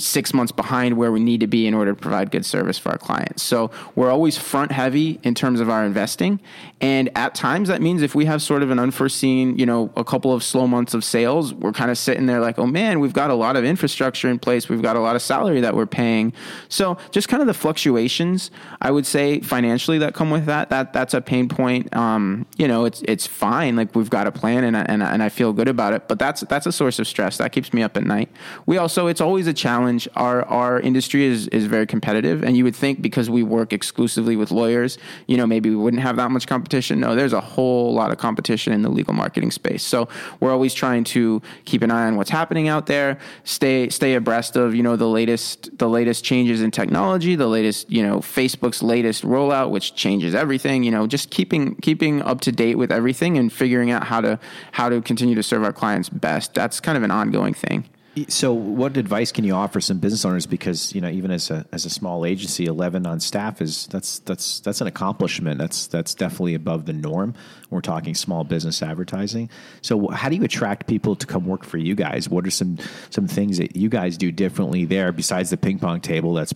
six 0.00 0.32
months 0.32 0.52
behind 0.52 0.96
where 0.96 1.12
we 1.12 1.20
need 1.20 1.40
to 1.40 1.46
be 1.46 1.66
in 1.66 1.74
order 1.74 1.92
to 1.92 2.00
provide 2.00 2.30
good 2.30 2.46
service 2.46 2.78
for 2.78 2.90
our 2.90 2.98
clients. 2.98 3.42
So 3.42 3.70
we're 3.94 4.10
always 4.10 4.38
front 4.38 4.72
heavy 4.72 5.20
in 5.22 5.34
terms 5.34 5.60
of 5.60 5.68
our 5.68 5.84
investing. 5.84 6.40
And 6.80 7.10
at 7.16 7.34
times 7.34 7.68
that 7.68 7.82
means 7.82 8.02
if 8.02 8.14
we 8.14 8.26
have 8.26 8.40
sort 8.40 8.62
of 8.62 8.70
an 8.70 8.78
unforeseen, 8.78 9.58
you 9.58 9.66
know, 9.66 9.92
a 9.96 10.04
couple 10.04 10.32
of 10.32 10.44
slow 10.44 10.66
months 10.66 10.94
of 10.94 11.04
sales, 11.04 11.52
we're 11.52 11.72
kind 11.72 11.90
of 11.90 11.98
sitting 11.98 12.26
there 12.26 12.40
like, 12.40 12.58
oh 12.58 12.66
man, 12.66 13.00
we've 13.00 13.12
got 13.12 13.30
a 13.30 13.34
lot 13.34 13.56
of 13.56 13.64
infrastructure 13.64 14.28
in 14.28 14.38
place. 14.38 14.68
We've 14.68 14.82
got 14.82 14.96
a 14.96 15.00
lot 15.00 15.16
of 15.16 15.22
salary 15.22 15.60
that 15.60 15.74
we're 15.74 15.86
paying. 15.86 16.32
So 16.68 16.96
just 17.10 17.28
kind 17.28 17.40
of 17.40 17.46
the 17.46 17.54
fluctuations, 17.54 18.50
I 18.80 18.90
would 18.90 19.06
say 19.06 19.40
financially 19.40 19.98
that 19.98 20.14
come 20.14 20.30
with 20.30 20.46
that, 20.46 20.70
that 20.70 20.92
that's 20.92 21.14
a 21.14 21.20
pain 21.20 21.48
point. 21.48 21.94
Um, 21.96 22.46
you 22.56 22.68
know, 22.68 22.84
it's, 22.84 23.02
it's 23.08 23.26
fine. 23.26 23.74
Like 23.74 23.94
we've 23.94 24.10
got 24.10 24.26
a 24.26 24.32
plan 24.32 24.64
and, 24.64 24.76
and, 24.76 25.02
and 25.02 25.22
I 25.22 25.28
feel 25.28 25.52
good 25.52 25.68
about 25.68 25.92
it, 25.94 26.06
but 26.06 26.18
that's, 26.18 26.42
that's 26.42 26.66
a 26.66 26.72
source 26.72 26.98
of 26.98 27.06
stress 27.06 27.38
that 27.38 27.52
keeps 27.52 27.72
me 27.72 27.82
up 27.82 27.96
at 27.96 28.04
night. 28.04 28.30
We 28.66 28.78
also, 28.78 29.06
it's 29.08 29.20
always 29.20 29.46
a 29.46 29.52
challenge 29.52 29.87
challenge. 29.88 30.08
Our 30.16 30.44
our 30.44 30.80
industry 30.80 31.24
is 31.24 31.48
is 31.48 31.66
very 31.66 31.86
competitive, 31.86 32.42
and 32.42 32.56
you 32.56 32.64
would 32.64 32.76
think 32.76 33.00
because 33.00 33.30
we 33.30 33.42
work 33.42 33.72
exclusively 33.72 34.36
with 34.36 34.50
lawyers, 34.50 34.98
you 35.26 35.36
know, 35.36 35.46
maybe 35.46 35.70
we 35.70 35.76
wouldn't 35.76 36.02
have 36.02 36.16
that 36.16 36.30
much 36.30 36.46
competition. 36.46 37.00
No, 37.00 37.14
there's 37.14 37.32
a 37.32 37.40
whole 37.40 37.94
lot 37.94 38.10
of 38.10 38.18
competition 38.18 38.72
in 38.72 38.82
the 38.82 38.88
legal 38.88 39.14
marketing 39.14 39.50
space. 39.50 39.82
So 39.82 40.08
we're 40.40 40.52
always 40.52 40.74
trying 40.74 41.04
to 41.04 41.40
keep 41.64 41.82
an 41.82 41.90
eye 41.90 42.06
on 42.06 42.16
what's 42.16 42.30
happening 42.30 42.68
out 42.68 42.86
there, 42.86 43.18
stay 43.44 43.88
stay 43.88 44.14
abreast 44.14 44.56
of 44.56 44.74
you 44.74 44.82
know 44.82 44.96
the 44.96 45.08
latest 45.08 45.78
the 45.78 45.88
latest 45.88 46.24
changes 46.24 46.62
in 46.62 46.70
technology, 46.70 47.36
the 47.36 47.48
latest 47.48 47.90
you 47.90 48.02
know 48.02 48.18
Facebook's 48.18 48.82
latest 48.82 49.24
rollout, 49.24 49.70
which 49.70 49.94
changes 49.94 50.34
everything. 50.34 50.84
You 50.84 50.90
know, 50.90 51.06
just 51.06 51.30
keeping 51.30 51.76
keeping 51.76 52.22
up 52.22 52.40
to 52.42 52.52
date 52.52 52.76
with 52.76 52.92
everything 52.92 53.38
and 53.38 53.52
figuring 53.52 53.90
out 53.90 54.04
how 54.04 54.20
to 54.20 54.38
how 54.72 54.88
to 54.88 55.00
continue 55.00 55.34
to 55.34 55.42
serve 55.42 55.64
our 55.64 55.72
clients 55.72 56.08
best. 56.08 56.54
That's 56.54 56.80
kind 56.80 56.96
of 56.96 57.04
an 57.04 57.10
ongoing 57.10 57.54
thing. 57.54 57.88
So, 58.28 58.52
what 58.52 58.96
advice 58.96 59.32
can 59.32 59.44
you 59.44 59.54
offer 59.54 59.80
some 59.80 59.98
business 59.98 60.24
owners? 60.24 60.46
Because 60.46 60.94
you 60.94 61.00
know, 61.00 61.08
even 61.08 61.30
as 61.30 61.50
a 61.50 61.66
as 61.72 61.84
a 61.84 61.90
small 61.90 62.24
agency, 62.24 62.66
eleven 62.66 63.06
on 63.06 63.20
staff 63.20 63.60
is 63.60 63.86
that's 63.88 64.20
that's 64.20 64.60
that's 64.60 64.80
an 64.80 64.86
accomplishment. 64.86 65.58
That's 65.58 65.86
that's 65.86 66.14
definitely 66.14 66.54
above 66.54 66.86
the 66.86 66.92
norm. 66.92 67.34
We're 67.70 67.80
talking 67.80 68.14
small 68.14 68.44
business 68.44 68.82
advertising. 68.82 69.50
So, 69.82 70.08
how 70.08 70.28
do 70.28 70.36
you 70.36 70.44
attract 70.44 70.86
people 70.86 71.16
to 71.16 71.26
come 71.26 71.46
work 71.46 71.64
for 71.64 71.78
you 71.78 71.94
guys? 71.94 72.28
What 72.28 72.46
are 72.46 72.50
some 72.50 72.78
some 73.10 73.26
things 73.26 73.58
that 73.58 73.76
you 73.76 73.88
guys 73.88 74.16
do 74.16 74.32
differently 74.32 74.84
there 74.84 75.12
besides 75.12 75.50
the 75.50 75.56
ping 75.56 75.78
pong 75.78 76.00
table? 76.00 76.34
That's 76.34 76.54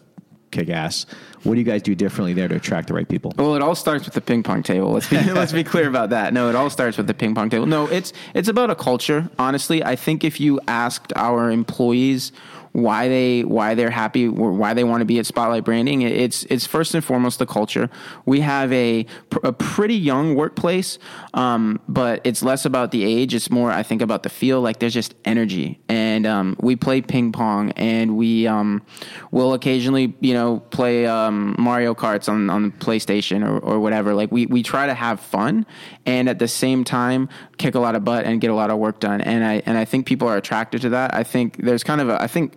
kick 0.52 0.68
ass. 0.68 1.06
What 1.42 1.54
do 1.54 1.58
you 1.58 1.64
guys 1.64 1.82
do 1.82 1.94
differently 1.94 2.34
there 2.34 2.46
to 2.46 2.54
attract 2.54 2.88
the 2.88 2.94
right 2.94 3.08
people? 3.08 3.32
Well, 3.36 3.56
it 3.56 3.62
all 3.62 3.74
starts 3.74 4.04
with 4.04 4.14
the 4.14 4.20
ping 4.20 4.44
pong 4.44 4.62
table. 4.62 4.92
Let's 4.92 5.08
be 5.08 5.20
let's 5.32 5.52
be 5.52 5.64
clear 5.64 5.88
about 5.88 6.10
that. 6.10 6.32
No, 6.32 6.48
it 6.48 6.54
all 6.54 6.70
starts 6.70 6.96
with 6.96 7.08
the 7.08 7.14
ping 7.14 7.34
pong 7.34 7.50
table. 7.50 7.66
No, 7.66 7.86
it's 7.86 8.12
it's 8.34 8.48
about 8.48 8.70
a 8.70 8.76
culture. 8.76 9.28
Honestly, 9.38 9.82
I 9.82 9.96
think 9.96 10.22
if 10.22 10.38
you 10.38 10.60
asked 10.68 11.12
our 11.16 11.50
employees 11.50 12.30
why 12.72 13.08
they 13.08 13.42
why 13.44 13.74
they're 13.74 13.90
happy 13.90 14.28
why 14.28 14.74
they 14.74 14.84
want 14.84 15.02
to 15.02 15.04
be 15.04 15.18
at 15.18 15.26
Spotlight 15.26 15.64
Branding. 15.64 16.02
It's 16.02 16.44
it's 16.44 16.66
first 16.66 16.94
and 16.94 17.04
foremost 17.04 17.38
the 17.38 17.46
culture. 17.46 17.90
We 18.24 18.40
have 18.40 18.72
a 18.72 19.06
a 19.42 19.52
pretty 19.52 19.94
young 19.94 20.34
workplace, 20.34 20.98
um, 21.34 21.80
but 21.88 22.20
it's 22.24 22.42
less 22.42 22.64
about 22.64 22.90
the 22.90 23.04
age. 23.04 23.34
It's 23.34 23.50
more 23.50 23.70
I 23.70 23.82
think 23.82 24.00
about 24.00 24.22
the 24.22 24.30
feel. 24.30 24.60
Like 24.60 24.78
there's 24.78 24.94
just 24.94 25.14
energy, 25.24 25.80
and 25.88 26.26
um, 26.26 26.56
we 26.60 26.76
play 26.76 27.02
ping 27.02 27.32
pong, 27.32 27.72
and 27.72 28.16
we 28.16 28.46
um, 28.46 28.82
will 29.30 29.52
occasionally 29.52 30.14
you 30.20 30.32
know 30.32 30.60
play 30.70 31.06
um, 31.06 31.54
Mario 31.58 31.94
Karts 31.94 32.28
on 32.28 32.48
on 32.48 32.72
PlayStation 32.72 33.46
or, 33.46 33.58
or 33.58 33.80
whatever. 33.80 34.14
Like 34.14 34.32
we 34.32 34.46
we 34.46 34.62
try 34.62 34.86
to 34.86 34.94
have 34.94 35.20
fun, 35.20 35.66
and 36.06 36.28
at 36.28 36.38
the 36.38 36.48
same 36.48 36.84
time 36.84 37.28
kick 37.62 37.74
a 37.74 37.80
lot 37.80 37.94
of 37.94 38.04
butt 38.04 38.24
and 38.24 38.40
get 38.40 38.50
a 38.50 38.54
lot 38.54 38.70
of 38.70 38.78
work 38.78 39.00
done. 39.00 39.20
And 39.20 39.44
I 39.44 39.62
and 39.64 39.78
I 39.78 39.84
think 39.84 40.06
people 40.06 40.28
are 40.28 40.36
attracted 40.36 40.82
to 40.82 40.90
that. 40.90 41.14
I 41.14 41.22
think 41.22 41.58
there's 41.58 41.84
kind 41.84 42.00
of 42.00 42.08
a 42.08 42.20
I 42.20 42.26
think 42.26 42.54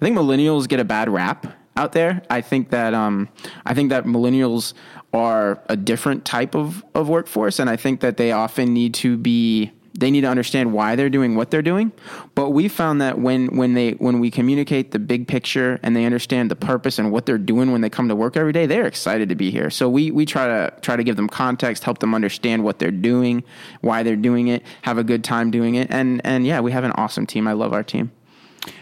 I 0.00 0.04
think 0.04 0.16
millennials 0.16 0.66
get 0.66 0.80
a 0.80 0.84
bad 0.84 1.08
rap 1.08 1.46
out 1.76 1.92
there. 1.92 2.22
I 2.30 2.40
think 2.40 2.70
that 2.70 2.94
um, 2.94 3.28
I 3.64 3.74
think 3.74 3.90
that 3.90 4.04
millennials 4.04 4.74
are 5.12 5.62
a 5.68 5.76
different 5.76 6.24
type 6.24 6.54
of, 6.54 6.84
of 6.94 7.08
workforce, 7.08 7.58
and 7.58 7.70
I 7.70 7.76
think 7.76 8.00
that 8.00 8.16
they 8.16 8.32
often 8.32 8.74
need 8.74 8.94
to 8.94 9.16
be 9.16 9.72
they 9.98 10.10
need 10.12 10.20
to 10.20 10.28
understand 10.28 10.72
why 10.72 10.94
they're 10.94 11.10
doing 11.10 11.34
what 11.34 11.50
they're 11.50 11.60
doing. 11.60 11.90
But 12.36 12.50
we 12.50 12.68
found 12.68 13.00
that 13.00 13.18
when 13.18 13.56
when 13.56 13.74
they 13.74 13.92
when 13.92 14.20
we 14.20 14.30
communicate 14.30 14.92
the 14.92 14.98
big 14.98 15.26
picture 15.26 15.80
and 15.82 15.96
they 15.96 16.04
understand 16.04 16.50
the 16.50 16.56
purpose 16.56 16.98
and 16.98 17.10
what 17.10 17.26
they're 17.26 17.36
doing 17.36 17.72
when 17.72 17.80
they 17.80 17.90
come 17.90 18.08
to 18.08 18.14
work 18.14 18.36
every 18.36 18.52
day, 18.52 18.66
they're 18.66 18.86
excited 18.86 19.28
to 19.28 19.34
be 19.34 19.50
here. 19.50 19.70
So 19.70 19.88
we 19.88 20.10
we 20.12 20.24
try 20.24 20.46
to 20.46 20.72
try 20.80 20.96
to 20.96 21.02
give 21.02 21.16
them 21.16 21.28
context, 21.28 21.82
help 21.82 21.98
them 21.98 22.14
understand 22.14 22.62
what 22.62 22.78
they're 22.78 22.90
doing, 22.90 23.42
why 23.80 24.04
they're 24.04 24.16
doing 24.16 24.48
it, 24.48 24.62
have 24.82 24.98
a 24.98 25.04
good 25.04 25.24
time 25.24 25.50
doing 25.50 25.74
it, 25.74 25.88
and 25.90 26.20
and 26.24 26.46
yeah, 26.46 26.60
we 26.60 26.70
have 26.70 26.84
an 26.84 26.92
awesome 26.92 27.26
team. 27.26 27.48
I 27.48 27.52
love 27.52 27.72
our 27.72 27.82
team. 27.82 28.12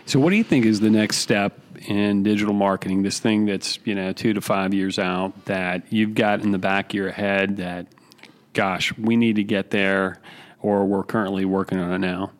So, 0.04 0.20
what 0.20 0.30
do 0.30 0.36
you 0.36 0.44
think 0.44 0.66
is 0.66 0.80
the 0.80 0.90
next 0.90 1.18
step 1.18 1.58
in 1.86 2.22
digital 2.22 2.54
marketing? 2.54 3.02
This 3.02 3.20
thing 3.20 3.46
that's 3.46 3.78
you 3.84 3.94
know 3.94 4.12
two 4.12 4.34
to 4.34 4.40
five 4.40 4.74
years 4.74 4.98
out 4.98 5.46
that 5.46 5.90
you've 5.90 6.14
got 6.14 6.42
in 6.42 6.52
the 6.52 6.58
back 6.58 6.90
of 6.90 6.94
your 6.94 7.10
head 7.10 7.56
that, 7.56 7.86
gosh, 8.52 8.96
we 8.98 9.16
need 9.16 9.36
to 9.36 9.44
get 9.44 9.70
there, 9.70 10.20
or 10.60 10.84
we're 10.84 11.04
currently 11.04 11.44
working 11.44 11.78
on 11.78 11.92
it 11.92 11.98
now. 11.98 12.32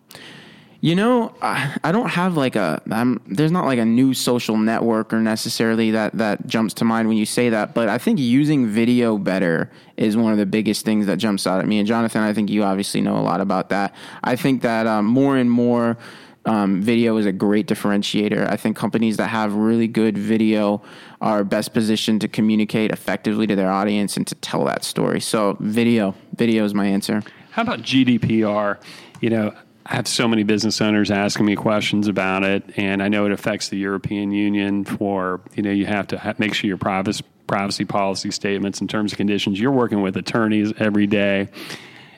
You 0.80 0.94
know, 0.94 1.34
I, 1.40 1.76
I 1.82 1.90
don't 1.90 2.10
have 2.10 2.36
like 2.36 2.54
a. 2.54 2.82
I'm, 2.90 3.20
there's 3.26 3.50
not 3.50 3.64
like 3.64 3.78
a 3.78 3.84
new 3.84 4.12
social 4.14 4.56
network 4.56 5.12
or 5.12 5.20
necessarily 5.20 5.90
that 5.92 6.12
that 6.18 6.46
jumps 6.46 6.74
to 6.74 6.84
mind 6.84 7.08
when 7.08 7.16
you 7.16 7.26
say 7.26 7.48
that. 7.48 7.74
But 7.74 7.88
I 7.88 7.98
think 7.98 8.18
using 8.18 8.66
video 8.66 9.16
better 9.16 9.70
is 9.96 10.16
one 10.16 10.32
of 10.32 10.38
the 10.38 10.46
biggest 10.46 10.84
things 10.84 11.06
that 11.06 11.16
jumps 11.16 11.46
out 11.46 11.60
at 11.60 11.66
me. 11.66 11.78
And 11.78 11.88
Jonathan, 11.88 12.22
I 12.22 12.32
think 12.32 12.50
you 12.50 12.62
obviously 12.62 13.00
know 13.00 13.16
a 13.16 13.22
lot 13.22 13.40
about 13.40 13.70
that. 13.70 13.94
I 14.22 14.36
think 14.36 14.62
that 14.62 14.86
um, 14.86 15.06
more 15.06 15.36
and 15.36 15.50
more 15.50 15.96
um, 16.44 16.80
video 16.80 17.16
is 17.16 17.26
a 17.26 17.32
great 17.32 17.66
differentiator. 17.66 18.48
I 18.48 18.56
think 18.56 18.76
companies 18.76 19.16
that 19.16 19.28
have 19.28 19.54
really 19.54 19.88
good 19.88 20.16
video 20.16 20.82
are 21.20 21.42
best 21.42 21.74
positioned 21.74 22.20
to 22.20 22.28
communicate 22.28 22.92
effectively 22.92 23.46
to 23.48 23.56
their 23.56 23.70
audience 23.70 24.16
and 24.16 24.26
to 24.28 24.34
tell 24.36 24.64
that 24.66 24.84
story. 24.84 25.20
So, 25.20 25.56
video, 25.58 26.14
video 26.36 26.64
is 26.64 26.74
my 26.74 26.86
answer. 26.86 27.22
How 27.56 27.62
about 27.62 27.80
GDPR? 27.80 28.76
You 29.22 29.30
know, 29.30 29.54
I 29.86 29.94
have 29.94 30.06
so 30.06 30.28
many 30.28 30.42
business 30.42 30.82
owners 30.82 31.10
asking 31.10 31.46
me 31.46 31.56
questions 31.56 32.06
about 32.06 32.44
it, 32.44 32.62
and 32.76 33.02
I 33.02 33.08
know 33.08 33.24
it 33.24 33.32
affects 33.32 33.70
the 33.70 33.78
European 33.78 34.30
Union. 34.30 34.84
For 34.84 35.40
you 35.54 35.62
know, 35.62 35.70
you 35.70 35.86
have 35.86 36.06
to 36.08 36.18
ha- 36.18 36.34
make 36.36 36.52
sure 36.52 36.68
your 36.68 36.76
privacy 36.76 37.24
privacy 37.46 37.86
policy 37.86 38.30
statements 38.30 38.82
and 38.82 38.90
terms 38.90 39.12
and 39.12 39.16
conditions. 39.16 39.58
You're 39.58 39.72
working 39.72 40.02
with 40.02 40.18
attorneys 40.18 40.74
every 40.78 41.06
day. 41.06 41.48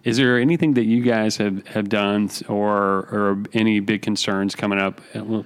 Is 0.03 0.17
there 0.17 0.41
anything 0.41 0.75
that 0.75 0.87
you 0.87 1.03
guys 1.03 1.37
have, 1.37 1.65
have 1.69 1.89
done 1.89 2.31
or, 2.49 2.73
or 2.73 3.45
any 3.53 3.79
big 3.79 4.03
concerns 4.03 4.57
coming 4.57 4.81
up, 4.81 5.01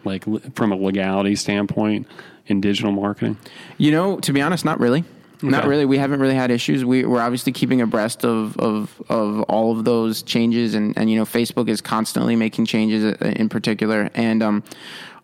like 0.06 0.24
from 0.54 0.72
a 0.72 0.76
legality 0.76 1.36
standpoint 1.36 2.06
in 2.46 2.62
digital 2.62 2.92
marketing? 2.92 3.36
You 3.76 3.90
know, 3.90 4.20
to 4.20 4.32
be 4.32 4.40
honest, 4.40 4.64
not 4.64 4.80
really. 4.80 5.04
Okay. 5.42 5.50
Not 5.50 5.66
really. 5.66 5.84
We 5.84 5.98
haven't 5.98 6.20
really 6.20 6.34
had 6.34 6.50
issues. 6.50 6.84
We, 6.84 7.04
are 7.04 7.20
obviously 7.20 7.52
keeping 7.52 7.80
abreast 7.80 8.24
of, 8.24 8.56
of, 8.58 9.02
of 9.08 9.42
all 9.42 9.76
of 9.76 9.84
those 9.84 10.22
changes, 10.22 10.74
and, 10.74 10.96
and 10.96 11.10
you 11.10 11.16
know, 11.16 11.24
Facebook 11.24 11.68
is 11.68 11.80
constantly 11.80 12.36
making 12.36 12.66
changes 12.66 13.04
uh, 13.04 13.24
in 13.36 13.48
particular. 13.48 14.08
And 14.14 14.42
um, 14.42 14.62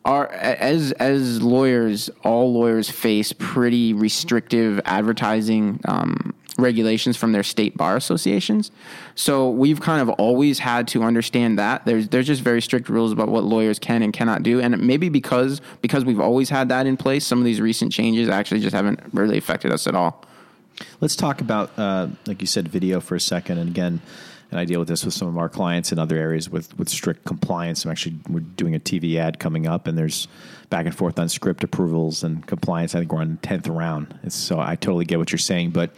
our 0.04 0.28
as 0.28 0.92
as 0.92 1.42
lawyers, 1.42 2.10
all 2.24 2.52
lawyers 2.52 2.90
face 2.90 3.32
pretty 3.32 3.92
restrictive 3.92 4.80
advertising 4.84 5.80
um, 5.84 6.34
regulations 6.58 7.16
from 7.16 7.32
their 7.32 7.42
state 7.42 7.76
bar 7.76 7.96
associations. 7.96 8.70
So 9.14 9.48
we've 9.48 9.80
kind 9.80 10.02
of 10.02 10.10
always 10.10 10.58
had 10.58 10.88
to 10.88 11.02
understand 11.02 11.58
that 11.58 11.86
there's 11.86 12.08
there's 12.08 12.26
just 12.26 12.42
very 12.42 12.60
strict 12.60 12.88
rules 12.88 13.12
about 13.12 13.28
what 13.28 13.44
lawyers 13.44 13.78
can 13.78 14.02
and 14.02 14.12
cannot 14.12 14.42
do, 14.42 14.60
and 14.60 14.78
maybe 14.86 15.08
because 15.08 15.60
because 15.80 16.04
we've 16.04 16.20
always 16.20 16.50
had 16.50 16.68
that 16.68 16.86
in 16.86 16.96
place, 16.96 17.24
some 17.24 17.38
of 17.38 17.44
these 17.44 17.60
recent 17.60 17.92
changes 17.92 18.28
actually 18.28 18.60
just 18.60 18.74
haven't 18.74 19.00
really 19.12 19.38
affected 19.38 19.72
us 19.72 19.86
at 19.86 19.94
all. 19.94 20.24
Let's 21.00 21.16
talk 21.16 21.40
about, 21.40 21.76
uh, 21.76 22.08
like 22.26 22.40
you 22.40 22.46
said, 22.46 22.68
video 22.68 23.00
for 23.00 23.14
a 23.14 23.20
second, 23.20 23.58
and 23.58 23.70
again. 23.70 24.02
And 24.50 24.58
I 24.58 24.64
deal 24.64 24.78
with 24.78 24.88
this 24.88 25.04
with 25.04 25.12
some 25.12 25.28
of 25.28 25.36
our 25.36 25.50
clients 25.50 25.92
in 25.92 25.98
other 25.98 26.16
areas 26.16 26.48
with, 26.48 26.76
with 26.78 26.88
strict 26.88 27.26
compliance. 27.26 27.84
I'm 27.84 27.90
actually 27.90 28.16
we're 28.30 28.40
doing 28.40 28.74
a 28.74 28.80
TV 28.80 29.16
ad 29.16 29.38
coming 29.38 29.66
up, 29.66 29.86
and 29.86 29.98
there's 29.98 30.26
back 30.70 30.86
and 30.86 30.94
forth 30.94 31.18
on 31.18 31.28
script 31.28 31.64
approvals 31.64 32.24
and 32.24 32.46
compliance. 32.46 32.94
I 32.94 33.00
think 33.00 33.12
we're 33.12 33.20
on 33.20 33.36
tenth 33.42 33.68
round. 33.68 34.18
It's, 34.22 34.34
so 34.34 34.58
I 34.58 34.74
totally 34.74 35.04
get 35.04 35.18
what 35.18 35.32
you're 35.32 35.38
saying, 35.38 35.70
but 35.72 35.90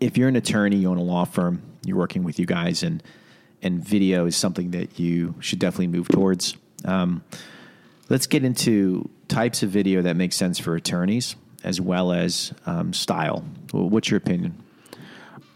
if 0.00 0.16
you're 0.16 0.28
an 0.28 0.36
attorney, 0.36 0.76
you 0.76 0.90
own 0.90 0.98
a 0.98 1.02
law 1.02 1.24
firm, 1.24 1.62
you're 1.84 1.96
working 1.96 2.24
with 2.24 2.38
you 2.38 2.46
guys, 2.46 2.82
and 2.82 3.02
and 3.62 3.84
video 3.84 4.24
is 4.24 4.36
something 4.36 4.70
that 4.70 4.98
you 4.98 5.34
should 5.40 5.58
definitely 5.58 5.88
move 5.88 6.08
towards. 6.08 6.56
Um, 6.86 7.22
let's 8.08 8.26
get 8.26 8.42
into 8.42 9.08
types 9.28 9.62
of 9.62 9.68
video 9.68 10.00
that 10.02 10.16
make 10.16 10.32
sense 10.32 10.58
for 10.58 10.74
attorneys 10.74 11.36
as 11.62 11.78
well 11.78 12.10
as 12.10 12.54
um, 12.64 12.94
style. 12.94 13.44
What's 13.70 14.10
your 14.10 14.18
opinion? 14.18 14.62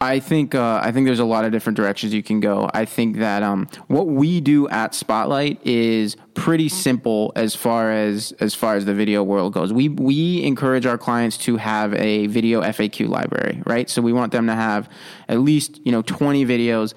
I 0.05 0.21
think 0.21 0.55
uh, 0.55 0.81
I 0.83 0.93
think 0.93 1.07
there's 1.07 1.19
a 1.19 1.25
lot 1.25 1.45
of 1.45 1.53
different 1.53 1.77
directions 1.77 2.13
you 2.13 2.23
can 2.23 2.41
go. 2.41 2.71
I 2.75 2.85
think 2.85 3.17
that 3.17 3.43
um, 3.43 3.69
what 3.89 4.07
we 4.07 4.41
do 4.41 4.69
at 4.69 4.95
Spotlight 4.95 5.65
is 5.67 6.17
pretty 6.35 6.69
simple 6.69 7.33
as 7.37 7.55
far 7.55 7.91
as 7.91 8.33
as 8.41 8.55
far 8.55 8.77
as 8.77 8.85
the 8.85 8.93
video 8.95 9.23
world 9.23 9.55
goes. 9.55 9.73
We 9.73 9.89
we 9.89 10.43
encourage 10.45 10.85
our 10.85 10.99
clients 10.99 11.39
to 11.39 11.57
have 11.57 11.95
a 11.95 12.27
video 12.27 12.61
FAQ 12.61 13.09
library, 13.09 13.63
right? 13.65 13.89
So 13.89 14.03
we 14.03 14.13
want 14.13 14.33
them 14.33 14.47
to 14.47 14.55
have 14.55 14.91
at 15.29 15.41
least 15.41 15.81
you 15.85 15.93
know 15.93 16.03
20 16.03 16.45
videos 16.45 16.93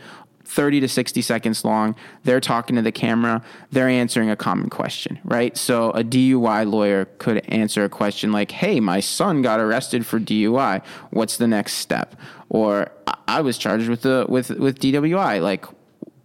30 0.47 0.79
to 0.79 0.87
60 0.87 1.21
seconds 1.21 1.65
long. 1.65 1.95
They're 2.23 2.39
talking 2.39 2.75
to 2.77 2.81
the 2.81 2.91
camera. 2.91 3.43
They're 3.71 3.89
answering 3.89 4.29
a 4.29 4.35
common 4.35 4.69
question, 4.69 5.19
right? 5.25 5.57
So 5.57 5.91
a 5.91 6.03
DUI 6.03 6.69
lawyer 6.69 7.05
could 7.17 7.45
answer 7.49 7.83
a 7.83 7.89
question 7.89 8.31
like, 8.31 8.51
Hey, 8.51 8.79
my 8.79 9.01
son 9.01 9.41
got 9.41 9.59
arrested 9.59 10.05
for 10.05 10.19
DUI. 10.19 10.83
What's 11.11 11.37
the 11.37 11.47
next 11.47 11.73
step? 11.73 12.15
Or 12.49 12.89
I 13.27 13.41
was 13.41 13.57
charged 13.57 13.89
with 13.89 14.03
the, 14.03 14.25
with, 14.29 14.49
with 14.51 14.79
DWI. 14.79 15.41
Like, 15.41 15.65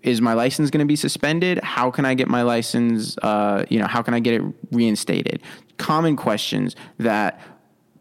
is 0.02 0.20
my 0.20 0.34
license 0.34 0.70
going 0.70 0.80
to 0.80 0.86
be 0.86 0.96
suspended? 0.96 1.58
How 1.62 1.90
can 1.90 2.04
I 2.04 2.14
get 2.14 2.28
my 2.28 2.42
license? 2.42 3.16
Uh, 3.18 3.64
you 3.68 3.78
know, 3.78 3.86
how 3.86 4.02
can 4.02 4.14
I 4.14 4.20
get 4.20 4.34
it 4.34 4.42
reinstated? 4.70 5.42
Common 5.78 6.16
questions 6.16 6.76
that 6.98 7.40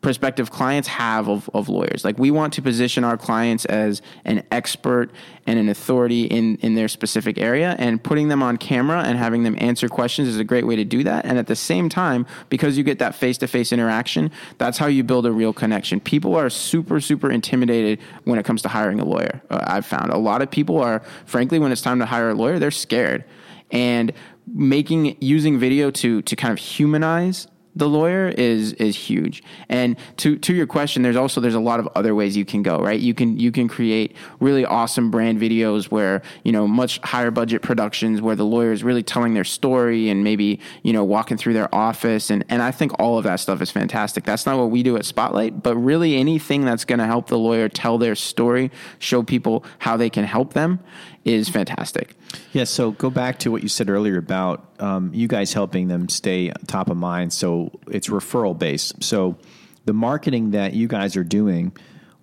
prospective 0.01 0.50
clients 0.50 0.88
have 0.88 1.29
of, 1.29 1.50
of 1.53 1.70
lawyers. 1.70 2.03
Like 2.03 2.17
we 2.17 2.31
want 2.31 2.53
to 2.53 2.62
position 2.62 3.03
our 3.03 3.17
clients 3.17 3.65
as 3.65 4.01
an 4.25 4.43
expert 4.51 5.12
and 5.46 5.60
an 5.60 5.70
authority 5.70 6.25
in, 6.25 6.58
in 6.58 6.75
their 6.75 6.88
specific 6.88 7.38
area 7.38 7.75
and 7.77 8.03
putting 8.03 8.27
them 8.27 8.41
on 8.41 8.58
camera 8.58 9.03
and 9.03 9.17
having 9.17 9.43
them 9.43 9.55
answer 9.60 9.88
questions 9.88 10.27
is 10.27 10.39
a 10.39 10.43
great 10.43 10.65
way 10.65 10.75
to 10.75 10.84
do 10.84 11.03
that. 11.03 11.25
And 11.25 11.38
at 11.38 11.48
the 11.48 11.55
same 11.55 11.88
time, 11.88 12.25
because 12.50 12.77
you 12.77 12.84
get 12.84 13.00
that 13.00 13.13
face 13.13 13.38
to 13.39 13.48
face 13.48 13.72
interaction, 13.72 14.31
that's 14.58 14.77
how 14.77 14.88
you 14.88 15.03
build 15.03 15.25
a 15.25 15.31
real 15.31 15.53
connection. 15.53 16.00
People 16.00 16.36
are 16.36 16.50
super, 16.50 17.00
super 17.00 17.31
intimidated 17.31 18.00
when 18.24 18.39
it 18.39 18.46
comes 18.46 18.63
to 18.63 18.70
hiring 18.70 19.00
a 19.00 19.05
lawyer. 19.05 19.41
Uh, 19.50 19.63
I've 19.67 19.86
found 19.86 20.12
a 20.12 20.17
lot 20.17 20.41
of 20.41 20.50
people 20.50 20.79
are, 20.79 21.03
frankly, 21.25 21.60
when 21.60 21.72
it's 21.72 21.81
time 21.81 22.00
to 22.00 22.05
hire 22.05 22.31
a 22.31 22.36
lawyer, 22.36 22.58
they're 22.58 22.72
scared. 22.72 23.24
And 23.70 24.12
making 24.53 25.15
using 25.22 25.58
video 25.60 25.91
to 25.91 26.22
to 26.24 26.36
kind 26.36 26.51
of 26.51 26.58
humanize 26.58 27.48
the 27.75 27.87
lawyer 27.87 28.29
is 28.29 28.73
is 28.73 28.95
huge. 28.95 29.43
And 29.69 29.97
to 30.17 30.37
to 30.37 30.53
your 30.53 30.67
question, 30.67 31.03
there's 31.03 31.15
also 31.15 31.39
there's 31.39 31.55
a 31.55 31.59
lot 31.59 31.79
of 31.79 31.87
other 31.95 32.13
ways 32.13 32.35
you 32.35 32.45
can 32.45 32.63
go, 32.63 32.77
right? 32.79 32.99
You 32.99 33.13
can 33.13 33.39
you 33.39 33.51
can 33.51 33.67
create 33.67 34.15
really 34.39 34.65
awesome 34.65 35.11
brand 35.11 35.39
videos 35.39 35.85
where, 35.85 36.21
you 36.43 36.51
know, 36.51 36.67
much 36.67 36.99
higher 37.03 37.31
budget 37.31 37.61
productions 37.61 38.21
where 38.21 38.35
the 38.35 38.45
lawyer 38.45 38.71
is 38.71 38.83
really 38.83 39.03
telling 39.03 39.33
their 39.33 39.43
story 39.43 40.09
and 40.09 40.23
maybe, 40.23 40.59
you 40.83 40.93
know, 40.93 41.03
walking 41.03 41.37
through 41.37 41.53
their 41.53 41.73
office 41.73 42.29
and 42.29 42.43
and 42.49 42.61
I 42.61 42.71
think 42.71 42.99
all 42.99 43.17
of 43.17 43.23
that 43.23 43.39
stuff 43.39 43.61
is 43.61 43.71
fantastic. 43.71 44.23
That's 44.23 44.45
not 44.45 44.57
what 44.57 44.69
we 44.71 44.83
do 44.83 44.97
at 44.97 45.05
Spotlight, 45.05 45.63
but 45.63 45.75
really 45.77 46.15
anything 46.15 46.65
that's 46.65 46.85
going 46.85 46.99
to 46.99 47.05
help 47.05 47.27
the 47.27 47.37
lawyer 47.37 47.69
tell 47.69 47.97
their 47.97 48.15
story, 48.15 48.71
show 48.99 49.23
people 49.23 49.63
how 49.79 49.97
they 49.97 50.09
can 50.09 50.25
help 50.25 50.53
them 50.53 50.79
is 51.23 51.49
fantastic. 51.49 52.15
Yeah, 52.53 52.65
so 52.65 52.91
go 52.91 53.09
back 53.09 53.39
to 53.39 53.51
what 53.51 53.63
you 53.63 53.69
said 53.69 53.89
earlier 53.89 54.17
about 54.17 54.65
um, 54.79 55.13
you 55.13 55.27
guys 55.27 55.53
helping 55.53 55.88
them 55.88 56.09
stay 56.09 56.51
top 56.67 56.89
of 56.89 56.97
mind. 56.97 57.33
So 57.33 57.71
it's 57.89 58.07
referral 58.09 58.57
based. 58.57 59.03
So 59.03 59.38
the 59.85 59.93
marketing 59.93 60.51
that 60.51 60.73
you 60.73 60.88
guys 60.88 61.15
are 61.15 61.23
doing 61.23 61.75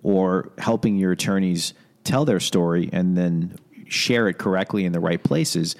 or 0.03 0.51
helping 0.57 0.97
your 0.97 1.11
attorneys 1.11 1.73
tell 2.03 2.25
their 2.25 2.39
story 2.39 2.89
and 2.93 3.17
then 3.17 3.57
share 3.87 4.27
it 4.27 4.37
correctly 4.37 4.85
in 4.85 4.93
the 4.93 4.99
right 4.99 5.23
places 5.23 5.75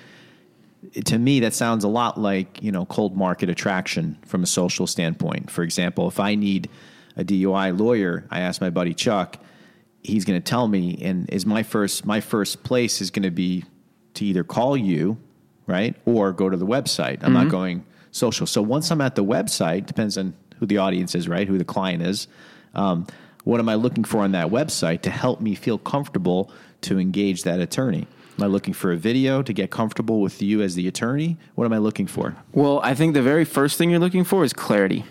to 1.05 1.17
me 1.17 1.41
that 1.41 1.53
sounds 1.53 1.83
a 1.83 1.87
lot 1.87 2.19
like 2.19 2.61
you 2.61 2.71
know 2.71 2.85
cold 2.85 3.15
market 3.15 3.49
attraction 3.49 4.17
from 4.25 4.43
a 4.43 4.45
social 4.45 4.87
standpoint 4.87 5.51
for 5.51 5.63
example 5.63 6.07
if 6.07 6.19
i 6.19 6.35
need 6.35 6.69
a 7.17 7.23
dui 7.23 7.77
lawyer 7.77 8.25
i 8.31 8.39
ask 8.39 8.61
my 8.61 8.69
buddy 8.69 8.93
chuck 8.93 9.37
he's 10.03 10.25
going 10.25 10.39
to 10.39 10.43
tell 10.43 10.67
me 10.67 10.97
and 11.01 11.29
is 11.29 11.45
my 11.45 11.63
first 11.63 12.05
my 12.05 12.21
first 12.21 12.63
place 12.63 13.01
is 13.01 13.11
going 13.11 13.23
to 13.23 13.31
be 13.31 13.63
to 14.19 14.25
either 14.25 14.43
call 14.43 14.75
you 14.77 15.17
right 15.65 15.95
or 16.05 16.31
go 16.31 16.49
to 16.49 16.57
the 16.57 16.65
website 16.65 17.23
i'm 17.23 17.33
mm-hmm. 17.33 17.33
not 17.33 17.49
going 17.49 17.85
social 18.11 18.45
so 18.45 18.61
once 18.61 18.91
i'm 18.91 19.01
at 19.01 19.15
the 19.15 19.23
website 19.23 19.85
depends 19.85 20.17
on 20.17 20.33
who 20.59 20.65
the 20.65 20.77
audience 20.77 21.15
is 21.15 21.27
right 21.27 21.47
who 21.47 21.57
the 21.57 21.65
client 21.65 22.03
is 22.03 22.27
um, 22.75 23.07
what 23.43 23.59
am 23.59 23.69
i 23.69 23.75
looking 23.75 24.03
for 24.03 24.19
on 24.19 24.31
that 24.31 24.47
website 24.47 25.01
to 25.01 25.09
help 25.09 25.41
me 25.41 25.55
feel 25.55 25.77
comfortable 25.77 26.51
to 26.81 26.99
engage 26.99 27.43
that 27.43 27.59
attorney 27.59 28.07
Am 28.37 28.43
I 28.43 28.47
looking 28.47 28.73
for 28.73 28.93
a 28.93 28.95
video 28.95 29.41
to 29.41 29.51
get 29.51 29.69
comfortable 29.69 30.21
with 30.21 30.41
you 30.41 30.61
as 30.61 30.75
the 30.75 30.87
attorney? 30.87 31.35
What 31.55 31.65
am 31.65 31.73
I 31.73 31.77
looking 31.77 32.07
for? 32.07 32.37
Well, 32.53 32.79
I 32.85 32.95
think 32.95 33.13
the 33.13 33.21
very 33.21 33.43
first 33.43 33.77
thing 33.77 33.89
you're 33.89 33.99
looking 33.99 34.23
for 34.23 34.45
is 34.45 34.53
clarity 34.53 35.03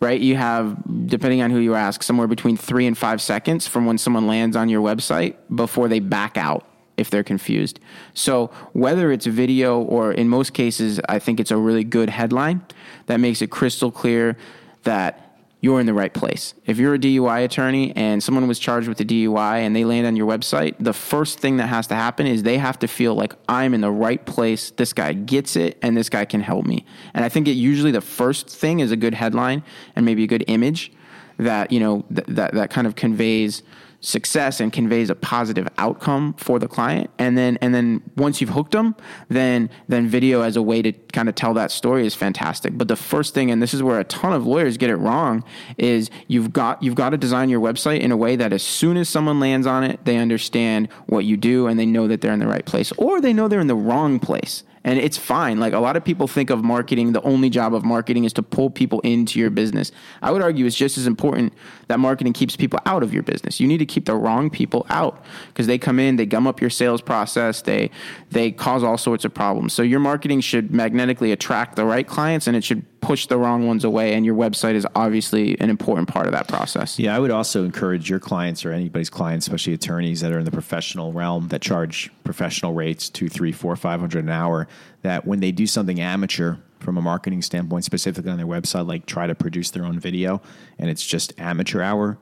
right? 0.00 0.20
You 0.20 0.36
have, 0.36 0.76
depending 1.06 1.42
on 1.42 1.50
who 1.50 1.58
you 1.58 1.74
ask, 1.74 2.02
somewhere 2.02 2.26
between 2.26 2.56
three 2.56 2.86
and 2.86 2.96
five 2.96 3.20
seconds 3.20 3.66
from 3.66 3.86
when 3.86 3.98
someone 3.98 4.26
lands 4.26 4.56
on 4.56 4.68
your 4.68 4.82
website 4.82 5.36
before 5.54 5.88
they 5.88 6.00
back 6.00 6.36
out 6.36 6.64
if 6.98 7.10
they're 7.10 7.24
confused. 7.24 7.80
So, 8.14 8.50
whether 8.72 9.12
it's 9.12 9.26
video 9.26 9.80
or 9.80 10.12
in 10.12 10.28
most 10.28 10.52
cases, 10.52 11.00
I 11.08 11.18
think 11.18 11.40
it's 11.40 11.50
a 11.50 11.56
really 11.56 11.84
good 11.84 12.10
headline 12.10 12.62
that 13.06 13.18
makes 13.18 13.42
it 13.42 13.50
crystal 13.50 13.90
clear 13.90 14.36
that 14.84 15.28
you're 15.60 15.80
in 15.80 15.86
the 15.86 15.94
right 15.94 16.14
place. 16.14 16.54
If 16.66 16.78
you're 16.78 16.94
a 16.94 16.98
DUI 16.98 17.44
attorney 17.44 17.92
and 17.96 18.22
someone 18.22 18.46
was 18.46 18.60
charged 18.60 18.88
with 18.88 19.00
a 19.00 19.04
DUI 19.04 19.60
and 19.60 19.74
they 19.74 19.84
land 19.84 20.06
on 20.06 20.14
your 20.14 20.28
website, 20.28 20.76
the 20.78 20.92
first 20.92 21.40
thing 21.40 21.56
that 21.56 21.66
has 21.66 21.88
to 21.88 21.96
happen 21.96 22.28
is 22.28 22.44
they 22.44 22.58
have 22.58 22.78
to 22.78 22.86
feel 22.86 23.14
like 23.14 23.34
I'm 23.48 23.74
in 23.74 23.80
the 23.80 23.90
right 23.90 24.24
place. 24.24 24.70
This 24.70 24.92
guy 24.92 25.14
gets 25.14 25.56
it 25.56 25.76
and 25.82 25.96
this 25.96 26.08
guy 26.08 26.24
can 26.26 26.42
help 26.42 26.64
me. 26.64 26.84
And 27.12 27.24
I 27.24 27.28
think 27.28 27.48
it 27.48 27.52
usually 27.52 27.90
the 27.90 28.00
first 28.00 28.48
thing 28.48 28.78
is 28.78 28.92
a 28.92 28.96
good 28.96 29.14
headline 29.14 29.64
and 29.96 30.06
maybe 30.06 30.22
a 30.22 30.28
good 30.28 30.44
image 30.46 30.92
that, 31.38 31.72
you 31.72 31.80
know, 31.80 32.04
th- 32.14 32.26
that 32.28 32.54
that 32.54 32.70
kind 32.70 32.86
of 32.86 32.94
conveys 32.94 33.62
success 34.00 34.60
and 34.60 34.72
conveys 34.72 35.10
a 35.10 35.14
positive 35.14 35.68
outcome 35.78 36.34
for 36.34 36.58
the 36.58 36.68
client. 36.68 37.10
And 37.18 37.36
then 37.36 37.58
and 37.60 37.74
then 37.74 38.02
once 38.16 38.40
you've 38.40 38.50
hooked 38.50 38.72
them 38.72 38.94
then 39.28 39.70
then 39.88 40.08
video 40.08 40.42
as 40.42 40.56
a 40.56 40.62
way 40.62 40.82
to 40.82 40.92
kind 40.92 41.28
of 41.28 41.34
tell 41.34 41.54
that 41.54 41.70
story 41.70 42.06
is 42.06 42.14
fantastic. 42.14 42.76
But 42.76 42.88
the 42.88 42.96
first 42.96 43.34
thing 43.34 43.50
and 43.50 43.62
this 43.62 43.74
is 43.74 43.82
where 43.82 43.98
a 43.98 44.04
ton 44.04 44.32
of 44.32 44.46
lawyers 44.46 44.76
get 44.76 44.90
it 44.90 44.96
wrong 44.96 45.42
is 45.76 46.10
you've 46.28 46.52
got 46.52 46.82
you've 46.82 46.94
got 46.94 47.10
to 47.10 47.16
design 47.16 47.48
your 47.48 47.60
website 47.60 48.00
in 48.00 48.12
a 48.12 48.16
way 48.16 48.36
that 48.36 48.52
as 48.52 48.62
soon 48.62 48.96
as 48.96 49.08
someone 49.08 49.40
lands 49.40 49.66
on 49.66 49.82
it 49.84 50.04
they 50.04 50.16
understand 50.16 50.88
what 51.06 51.24
you 51.24 51.36
do 51.36 51.66
and 51.66 51.78
they 51.78 51.86
know 51.86 52.06
that 52.06 52.20
they're 52.20 52.32
in 52.32 52.38
the 52.38 52.46
right 52.46 52.66
place 52.66 52.92
or 52.98 53.20
they 53.20 53.32
know 53.32 53.48
they're 53.48 53.60
in 53.60 53.66
the 53.66 53.74
wrong 53.74 54.20
place 54.20 54.62
and 54.84 54.98
it's 54.98 55.18
fine. 55.18 55.60
Like 55.60 55.72
a 55.72 55.78
lot 55.78 55.96
of 55.96 56.04
people 56.04 56.26
think 56.26 56.50
of 56.50 56.62
marketing, 56.64 57.12
the 57.12 57.22
only 57.22 57.50
job 57.50 57.74
of 57.74 57.84
marketing 57.84 58.24
is 58.24 58.32
to 58.34 58.42
pull 58.42 58.70
people 58.70 59.00
into 59.00 59.38
your 59.38 59.50
business. 59.50 59.92
I 60.22 60.30
would 60.30 60.42
argue 60.42 60.66
it's 60.66 60.76
just 60.76 60.98
as 60.98 61.06
important 61.06 61.52
that 61.88 62.00
marketing 62.00 62.32
keeps 62.32 62.56
people 62.56 62.78
out 62.86 63.02
of 63.02 63.12
your 63.12 63.22
business. 63.22 63.60
You 63.60 63.66
need 63.66 63.78
to 63.78 63.86
keep 63.86 64.06
the 64.06 64.14
wrong 64.14 64.50
people 64.50 64.86
out 64.88 65.24
because 65.48 65.66
they 65.66 65.78
come 65.78 65.98
in, 65.98 66.16
they 66.16 66.26
gum 66.26 66.46
up 66.46 66.60
your 66.60 66.70
sales 66.70 67.00
process, 67.00 67.62
they 67.62 67.90
they 68.30 68.50
cause 68.50 68.82
all 68.82 68.98
sorts 68.98 69.24
of 69.24 69.34
problems. 69.34 69.72
So 69.72 69.82
your 69.82 70.00
marketing 70.00 70.40
should 70.40 70.72
magnetically 70.72 71.32
attract 71.32 71.76
the 71.76 71.84
right 71.84 72.06
clients 72.06 72.46
and 72.46 72.56
it 72.56 72.64
should 72.64 72.84
push 73.08 73.24
the 73.24 73.38
wrong 73.38 73.66
ones 73.66 73.84
away 73.84 74.12
and 74.12 74.26
your 74.26 74.34
website 74.34 74.74
is 74.74 74.86
obviously 74.94 75.58
an 75.60 75.70
important 75.70 76.06
part 76.06 76.26
of 76.26 76.32
that 76.32 76.46
process. 76.46 76.98
Yeah, 76.98 77.16
I 77.16 77.18
would 77.18 77.30
also 77.30 77.64
encourage 77.64 78.10
your 78.10 78.18
clients 78.18 78.66
or 78.66 78.72
anybody's 78.72 79.08
clients, 79.08 79.46
especially 79.46 79.72
attorneys 79.72 80.20
that 80.20 80.30
are 80.30 80.38
in 80.38 80.44
the 80.44 80.50
professional 80.50 81.14
realm 81.14 81.48
that 81.48 81.62
charge 81.62 82.10
professional 82.22 82.74
rates 82.74 83.08
two, 83.08 83.30
three, 83.30 83.50
four, 83.50 83.74
five 83.76 83.98
hundred 83.98 84.24
an 84.24 84.30
hour, 84.30 84.68
that 85.00 85.26
when 85.26 85.40
they 85.40 85.50
do 85.50 85.66
something 85.66 85.98
amateur 85.98 86.56
from 86.80 86.98
a 86.98 87.00
marketing 87.00 87.40
standpoint, 87.40 87.86
specifically 87.86 88.30
on 88.30 88.36
their 88.36 88.46
website, 88.46 88.86
like 88.86 89.06
try 89.06 89.26
to 89.26 89.34
produce 89.34 89.70
their 89.70 89.86
own 89.86 89.98
video 89.98 90.42
and 90.78 90.90
it's 90.90 91.06
just 91.06 91.32
amateur 91.40 91.80
hour, 91.80 92.18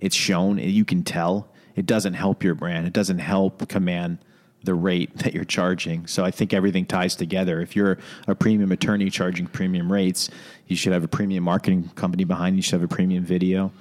it's 0.00 0.16
shown, 0.16 0.56
you 0.56 0.86
can 0.86 1.02
tell. 1.02 1.52
It 1.76 1.84
doesn't 1.84 2.14
help 2.14 2.42
your 2.42 2.54
brand. 2.54 2.86
It 2.86 2.94
doesn't 2.94 3.18
help 3.18 3.68
command 3.68 4.24
the 4.64 4.74
rate 4.74 5.16
that 5.18 5.34
you're 5.34 5.44
charging. 5.44 6.06
So 6.06 6.24
I 6.24 6.30
think 6.30 6.52
everything 6.52 6.84
ties 6.84 7.16
together. 7.16 7.60
If 7.60 7.74
you're 7.74 7.98
a 8.26 8.34
premium 8.34 8.72
attorney 8.72 9.08
charging 9.10 9.46
premium 9.46 9.90
rates, 9.90 10.28
you 10.66 10.76
should 10.76 10.92
have 10.92 11.04
a 11.04 11.08
premium 11.08 11.44
marketing 11.44 11.90
company 11.94 12.24
behind 12.24 12.56
you. 12.56 12.58
You 12.58 12.62
should 12.62 12.80
have 12.80 12.90
a 12.90 12.94
premium 12.94 13.24
video, 13.24 13.72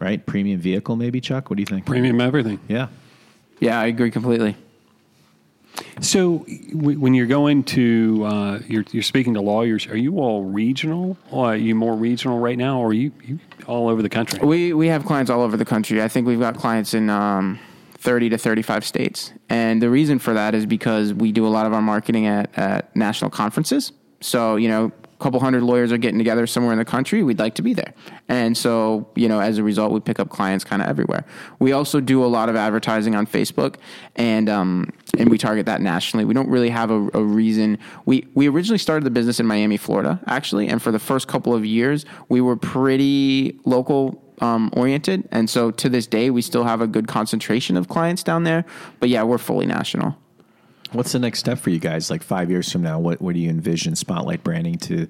right? 0.00 0.24
Premium 0.24 0.58
vehicle, 0.60 0.96
maybe, 0.96 1.20
Chuck? 1.20 1.50
What 1.50 1.56
do 1.56 1.62
you 1.62 1.66
think? 1.66 1.84
Premium 1.86 2.20
everything. 2.20 2.60
Yeah. 2.68 2.88
Yeah, 3.60 3.78
I 3.78 3.86
agree 3.86 4.10
completely. 4.10 4.56
So, 6.00 6.44
w- 6.72 6.98
when 6.98 7.14
you're 7.14 7.26
going 7.26 7.64
to, 7.64 8.24
uh, 8.26 8.58
you're, 8.66 8.84
you're 8.90 9.02
speaking 9.02 9.34
to 9.34 9.40
lawyers, 9.40 9.86
are 9.86 9.96
you 9.96 10.18
all 10.18 10.44
regional? 10.44 11.16
Or 11.30 11.52
are 11.52 11.56
you 11.56 11.74
more 11.74 11.94
regional 11.94 12.38
right 12.38 12.58
now, 12.58 12.80
or 12.80 12.88
are 12.88 12.92
you, 12.92 13.12
you 13.24 13.38
all 13.66 13.88
over 13.88 14.02
the 14.02 14.08
country? 14.10 14.38
We 14.42 14.72
we 14.74 14.88
have 14.88 15.04
clients 15.06 15.30
all 15.30 15.40
over 15.42 15.56
the 15.56 15.64
country. 15.64 16.02
I 16.02 16.08
think 16.08 16.26
we've 16.26 16.40
got 16.40 16.56
clients 16.56 16.92
in 16.92 17.08
um, 17.08 17.58
30 18.02 18.30
to 18.30 18.38
35 18.38 18.84
states. 18.84 19.32
And 19.48 19.80
the 19.80 19.88
reason 19.88 20.18
for 20.18 20.34
that 20.34 20.56
is 20.56 20.66
because 20.66 21.14
we 21.14 21.30
do 21.30 21.46
a 21.46 21.48
lot 21.48 21.66
of 21.66 21.72
our 21.72 21.80
marketing 21.80 22.26
at, 22.26 22.56
at 22.58 22.94
national 22.96 23.30
conferences. 23.30 23.92
So, 24.20 24.56
you 24.56 24.68
know, 24.68 24.90
a 25.04 25.22
couple 25.22 25.38
hundred 25.38 25.62
lawyers 25.62 25.92
are 25.92 25.98
getting 25.98 26.18
together 26.18 26.48
somewhere 26.48 26.72
in 26.72 26.80
the 26.80 26.84
country. 26.84 27.22
We'd 27.22 27.38
like 27.38 27.54
to 27.56 27.62
be 27.62 27.74
there. 27.74 27.94
And 28.28 28.58
so, 28.58 29.08
you 29.14 29.28
know, 29.28 29.38
as 29.38 29.58
a 29.58 29.62
result, 29.62 29.92
we 29.92 30.00
pick 30.00 30.18
up 30.18 30.30
clients 30.30 30.64
kind 30.64 30.82
of 30.82 30.88
everywhere. 30.88 31.24
We 31.60 31.70
also 31.70 32.00
do 32.00 32.24
a 32.24 32.26
lot 32.26 32.48
of 32.48 32.56
advertising 32.56 33.14
on 33.14 33.24
Facebook 33.24 33.76
and, 34.16 34.48
um, 34.48 34.90
and 35.16 35.30
we 35.30 35.38
target 35.38 35.66
that 35.66 35.80
nationally. 35.80 36.24
We 36.24 36.34
don't 36.34 36.48
really 36.48 36.70
have 36.70 36.90
a, 36.90 37.08
a 37.14 37.22
reason. 37.22 37.78
We, 38.04 38.26
we 38.34 38.48
originally 38.48 38.78
started 38.78 39.04
the 39.04 39.10
business 39.10 39.38
in 39.38 39.46
Miami, 39.46 39.76
Florida, 39.76 40.20
actually. 40.26 40.66
And 40.66 40.82
for 40.82 40.90
the 40.90 40.98
first 40.98 41.28
couple 41.28 41.54
of 41.54 41.64
years, 41.64 42.04
we 42.28 42.40
were 42.40 42.56
pretty 42.56 43.60
local 43.64 44.20
um, 44.42 44.70
oriented, 44.76 45.28
and 45.30 45.48
so 45.48 45.70
to 45.70 45.88
this 45.88 46.06
day, 46.06 46.28
we 46.28 46.42
still 46.42 46.64
have 46.64 46.80
a 46.80 46.86
good 46.86 47.06
concentration 47.06 47.76
of 47.76 47.88
clients 47.88 48.22
down 48.22 48.42
there. 48.44 48.64
But 49.00 49.08
yeah, 49.08 49.22
we're 49.22 49.38
fully 49.38 49.66
national. 49.66 50.18
What's 50.90 51.12
the 51.12 51.18
next 51.18 51.38
step 51.38 51.58
for 51.58 51.70
you 51.70 51.78
guys? 51.78 52.10
Like 52.10 52.22
five 52.22 52.50
years 52.50 52.70
from 52.70 52.82
now, 52.82 52.98
what 52.98 53.22
what 53.22 53.34
do 53.34 53.40
you 53.40 53.48
envision 53.48 53.94
Spotlight 53.96 54.42
branding 54.44 54.78
to 54.78 55.08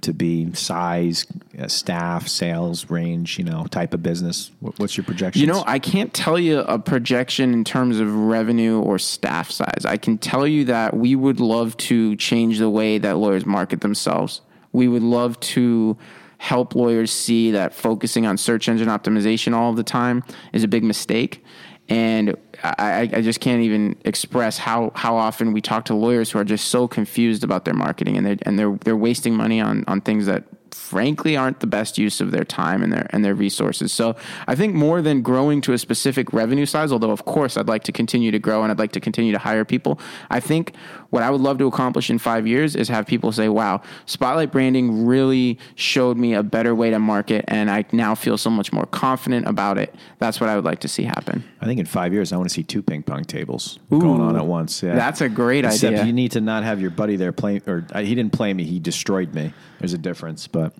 to 0.00 0.12
be? 0.14 0.52
Size, 0.54 1.26
uh, 1.58 1.68
staff, 1.68 2.26
sales 2.26 2.90
range, 2.90 3.38
you 3.38 3.44
know, 3.44 3.66
type 3.66 3.92
of 3.92 4.02
business. 4.02 4.50
What, 4.60 4.78
what's 4.78 4.96
your 4.96 5.04
projection? 5.04 5.40
You 5.40 5.46
know, 5.46 5.62
I 5.66 5.78
can't 5.78 6.12
tell 6.12 6.38
you 6.38 6.60
a 6.60 6.78
projection 6.78 7.52
in 7.52 7.64
terms 7.64 8.00
of 8.00 8.12
revenue 8.12 8.80
or 8.80 8.98
staff 8.98 9.50
size. 9.50 9.84
I 9.84 9.98
can 9.98 10.18
tell 10.18 10.46
you 10.46 10.64
that 10.64 10.96
we 10.96 11.14
would 11.14 11.38
love 11.38 11.76
to 11.76 12.16
change 12.16 12.58
the 12.58 12.70
way 12.70 12.98
that 12.98 13.18
lawyers 13.18 13.44
market 13.44 13.82
themselves. 13.82 14.40
We 14.72 14.88
would 14.88 15.02
love 15.02 15.38
to 15.40 15.96
help 16.40 16.74
lawyers 16.74 17.12
see 17.12 17.50
that 17.50 17.74
focusing 17.74 18.24
on 18.24 18.38
search 18.38 18.66
engine 18.66 18.88
optimization 18.88 19.52
all 19.52 19.74
the 19.74 19.82
time 19.82 20.24
is 20.54 20.64
a 20.64 20.68
big 20.68 20.82
mistake. 20.82 21.44
And 21.90 22.34
I, 22.64 23.10
I, 23.12 23.20
just 23.20 23.40
can't 23.40 23.60
even 23.62 23.94
express 24.06 24.56
how, 24.56 24.90
how 24.94 25.16
often 25.16 25.52
we 25.52 25.60
talk 25.60 25.84
to 25.86 25.94
lawyers 25.94 26.30
who 26.30 26.38
are 26.38 26.44
just 26.44 26.68
so 26.68 26.88
confused 26.88 27.44
about 27.44 27.66
their 27.66 27.74
marketing 27.74 28.16
and 28.16 28.24
they're, 28.24 28.38
and 28.42 28.58
they're, 28.58 28.74
they're 28.84 28.96
wasting 28.96 29.34
money 29.34 29.60
on, 29.60 29.84
on 29.86 30.00
things 30.00 30.24
that 30.26 30.44
frankly 30.74 31.36
aren't 31.36 31.60
the 31.60 31.66
best 31.66 31.98
use 31.98 32.20
of 32.20 32.30
their 32.30 32.44
time 32.44 32.82
and 32.82 32.92
their 32.92 33.06
and 33.10 33.24
their 33.24 33.34
resources. 33.34 33.92
So 33.92 34.16
I 34.46 34.54
think 34.54 34.74
more 34.74 35.02
than 35.02 35.22
growing 35.22 35.60
to 35.62 35.72
a 35.72 35.78
specific 35.78 36.32
revenue 36.32 36.66
size, 36.66 36.92
although 36.92 37.10
of 37.10 37.24
course 37.24 37.56
I'd 37.56 37.68
like 37.68 37.84
to 37.84 37.92
continue 37.92 38.30
to 38.30 38.38
grow 38.38 38.62
and 38.62 38.70
I'd 38.70 38.78
like 38.78 38.92
to 38.92 39.00
continue 39.00 39.32
to 39.32 39.38
hire 39.38 39.64
people, 39.64 40.00
I 40.30 40.40
think 40.40 40.74
what 41.10 41.22
I 41.22 41.30
would 41.30 41.40
love 41.40 41.58
to 41.58 41.66
accomplish 41.66 42.08
in 42.08 42.18
five 42.18 42.46
years 42.46 42.74
is 42.76 42.88
have 42.88 43.06
people 43.06 43.32
say, 43.32 43.48
"Wow, 43.48 43.82
Spotlight 44.06 44.52
Branding 44.52 45.06
really 45.06 45.58
showed 45.74 46.16
me 46.16 46.34
a 46.34 46.42
better 46.42 46.74
way 46.74 46.90
to 46.90 46.98
market, 46.98 47.44
and 47.48 47.70
I 47.70 47.84
now 47.92 48.14
feel 48.14 48.38
so 48.38 48.48
much 48.48 48.72
more 48.72 48.86
confident 48.86 49.46
about 49.46 49.76
it." 49.76 49.94
That's 50.18 50.40
what 50.40 50.48
I 50.48 50.54
would 50.54 50.64
like 50.64 50.80
to 50.80 50.88
see 50.88 51.02
happen. 51.02 51.44
I 51.60 51.66
think 51.66 51.80
in 51.80 51.86
five 51.86 52.12
years, 52.12 52.32
I 52.32 52.36
want 52.36 52.48
to 52.48 52.54
see 52.54 52.62
two 52.62 52.82
ping 52.82 53.02
pong 53.02 53.24
tables 53.24 53.78
going 53.90 54.20
on 54.20 54.36
at 54.36 54.46
once. 54.46 54.82
Yeah. 54.82 54.94
That's 54.94 55.20
a 55.20 55.28
great 55.28 55.64
Except 55.64 55.94
idea. 55.94 56.04
you 56.06 56.12
need 56.12 56.32
to 56.32 56.40
not 56.40 56.62
have 56.62 56.80
your 56.80 56.90
buddy 56.90 57.16
there 57.16 57.32
playing, 57.32 57.62
or 57.66 57.86
uh, 57.92 58.00
he 58.00 58.14
didn't 58.14 58.32
play 58.32 58.54
me; 58.54 58.64
he 58.64 58.78
destroyed 58.78 59.34
me. 59.34 59.52
There's 59.80 59.94
a 59.94 59.98
difference, 59.98 60.46
but 60.46 60.72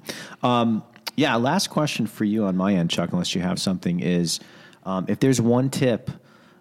um, 0.42 0.84
yeah. 1.16 1.34
Last 1.36 1.70
question 1.70 2.06
for 2.06 2.24
you 2.24 2.44
on 2.44 2.56
my 2.56 2.74
end, 2.74 2.90
Chuck, 2.90 3.10
unless 3.12 3.34
you 3.34 3.40
have 3.40 3.60
something, 3.60 4.00
is 4.00 4.38
um, 4.84 5.06
if 5.08 5.18
there's 5.18 5.40
one 5.40 5.70
tip 5.70 6.10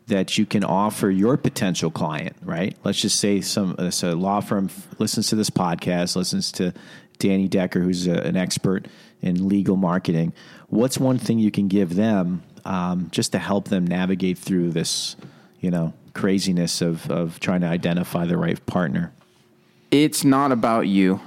that 0.10 0.38
you 0.38 0.46
can 0.46 0.64
offer 0.64 1.10
your 1.10 1.38
potential 1.38 1.90
client, 1.90 2.36
right? 2.44 2.76
Let's 2.84 3.02
just 3.02 3.20
say 3.20 3.42
some 3.42 3.76
uh, 3.80 3.90
so 3.90 4.12
a 4.12 4.16
law 4.16 4.42
firm 4.42 4.66
f- 4.66 4.88
listens 5.00 5.30
to 5.30 5.36
this 5.36 5.50
podcast, 5.50 6.16
listens 6.16 6.52
to 6.54 6.74
Danny 7.18 7.48
Decker, 7.48 7.80
who's 7.80 8.08
a, 8.08 8.14
an 8.14 8.38
expert 8.38 8.88
in 9.22 9.48
legal 9.48 9.76
marketing. 9.76 10.34
What's 10.68 10.98
one 10.98 11.18
thing 11.18 11.40
you 11.40 11.52
can 11.52 11.68
give 11.68 11.96
them 11.96 12.44
um, 12.66 13.10
just 13.12 13.32
to 13.32 13.40
help 13.40 13.70
them 13.70 13.88
navigate 13.88 14.38
through 14.38 14.72
this, 14.72 15.16
you 15.62 15.72
know, 15.72 15.94
craziness 16.14 16.82
of 16.82 17.10
of 17.10 17.40
trying 17.40 17.62
to 17.62 17.68
identify 17.68 18.26
the 18.26 18.38
right 18.38 18.64
partner? 18.66 19.12
it's 19.92 20.24
not 20.24 20.52
about 20.52 20.88
you. 20.88 21.20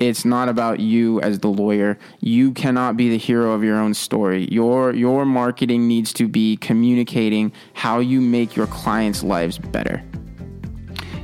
It's 0.00 0.24
not 0.24 0.48
about 0.48 0.80
you 0.80 1.20
as 1.20 1.40
the 1.40 1.48
lawyer. 1.48 1.98
You 2.20 2.52
cannot 2.52 2.96
be 2.96 3.10
the 3.10 3.18
hero 3.18 3.52
of 3.52 3.62
your 3.62 3.76
own 3.76 3.92
story. 3.92 4.48
Your 4.50 4.94
your 4.94 5.26
marketing 5.26 5.86
needs 5.86 6.14
to 6.14 6.26
be 6.26 6.56
communicating 6.56 7.52
how 7.74 7.98
you 7.98 8.22
make 8.22 8.56
your 8.56 8.66
clients' 8.66 9.22
lives 9.22 9.58
better. 9.58 10.02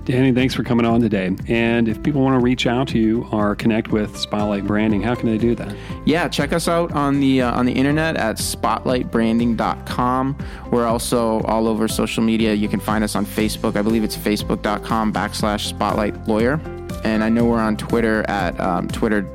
Danny, 0.07 0.33
thanks 0.33 0.55
for 0.55 0.63
coming 0.63 0.87
on 0.87 1.01
today. 1.01 1.35
And 1.49 1.89
if 1.89 2.01
people 2.01 2.23
want 2.23 2.39
to 2.39 2.45
reach 2.45 2.69
out 2.69 2.87
to 2.89 2.99
you 2.99 3.27
or 3.33 3.57
connect 3.57 3.89
with 3.89 4.17
Spotlight 4.17 4.65
Branding, 4.65 5.03
how 5.03 5.17
can 5.17 5.29
they 5.29 5.37
do 5.37 5.57
that? 5.57 5.75
Yeah, 6.05 6.29
check 6.29 6.53
us 6.53 6.69
out 6.69 6.93
on 6.93 7.19
the 7.19 7.43
uh, 7.43 7.59
on 7.59 7.67
the 7.67 7.73
internet 7.73 8.17
at 8.17 8.37
spotlightbranding.com. 8.37 10.39
We're 10.71 10.87
also 10.87 11.41
all 11.41 11.67
over 11.67 11.89
social 11.89 12.23
media. 12.23 12.55
You 12.55 12.69
can 12.69 12.79
find 12.79 13.03
us 13.03 13.17
on 13.17 13.27
Facebook. 13.27 13.75
I 13.75 13.83
believe 13.83 14.05
it's 14.05 14.17
facebook.com 14.17 15.13
backslash 15.13 15.67
spotlight 15.67 16.29
lawyer. 16.29 16.61
And 17.03 17.25
I 17.25 17.29
know 17.29 17.45
we're 17.45 17.59
on 17.59 17.77
Twitter 17.77 18.25
at 18.29 18.61
um, 18.61 18.87
Twitter 18.87 19.29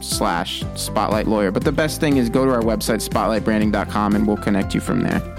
slash 0.00 0.62
spotlight 0.74 1.26
lawyer. 1.26 1.50
But 1.50 1.64
the 1.64 1.72
best 1.72 2.00
thing 2.00 2.18
is 2.18 2.28
go 2.28 2.44
to 2.44 2.52
our 2.52 2.60
website, 2.60 3.00
spotlightbranding.com, 3.06 4.14
and 4.14 4.26
we'll 4.26 4.36
connect 4.36 4.74
you 4.74 4.80
from 4.80 5.00
there. 5.00 5.37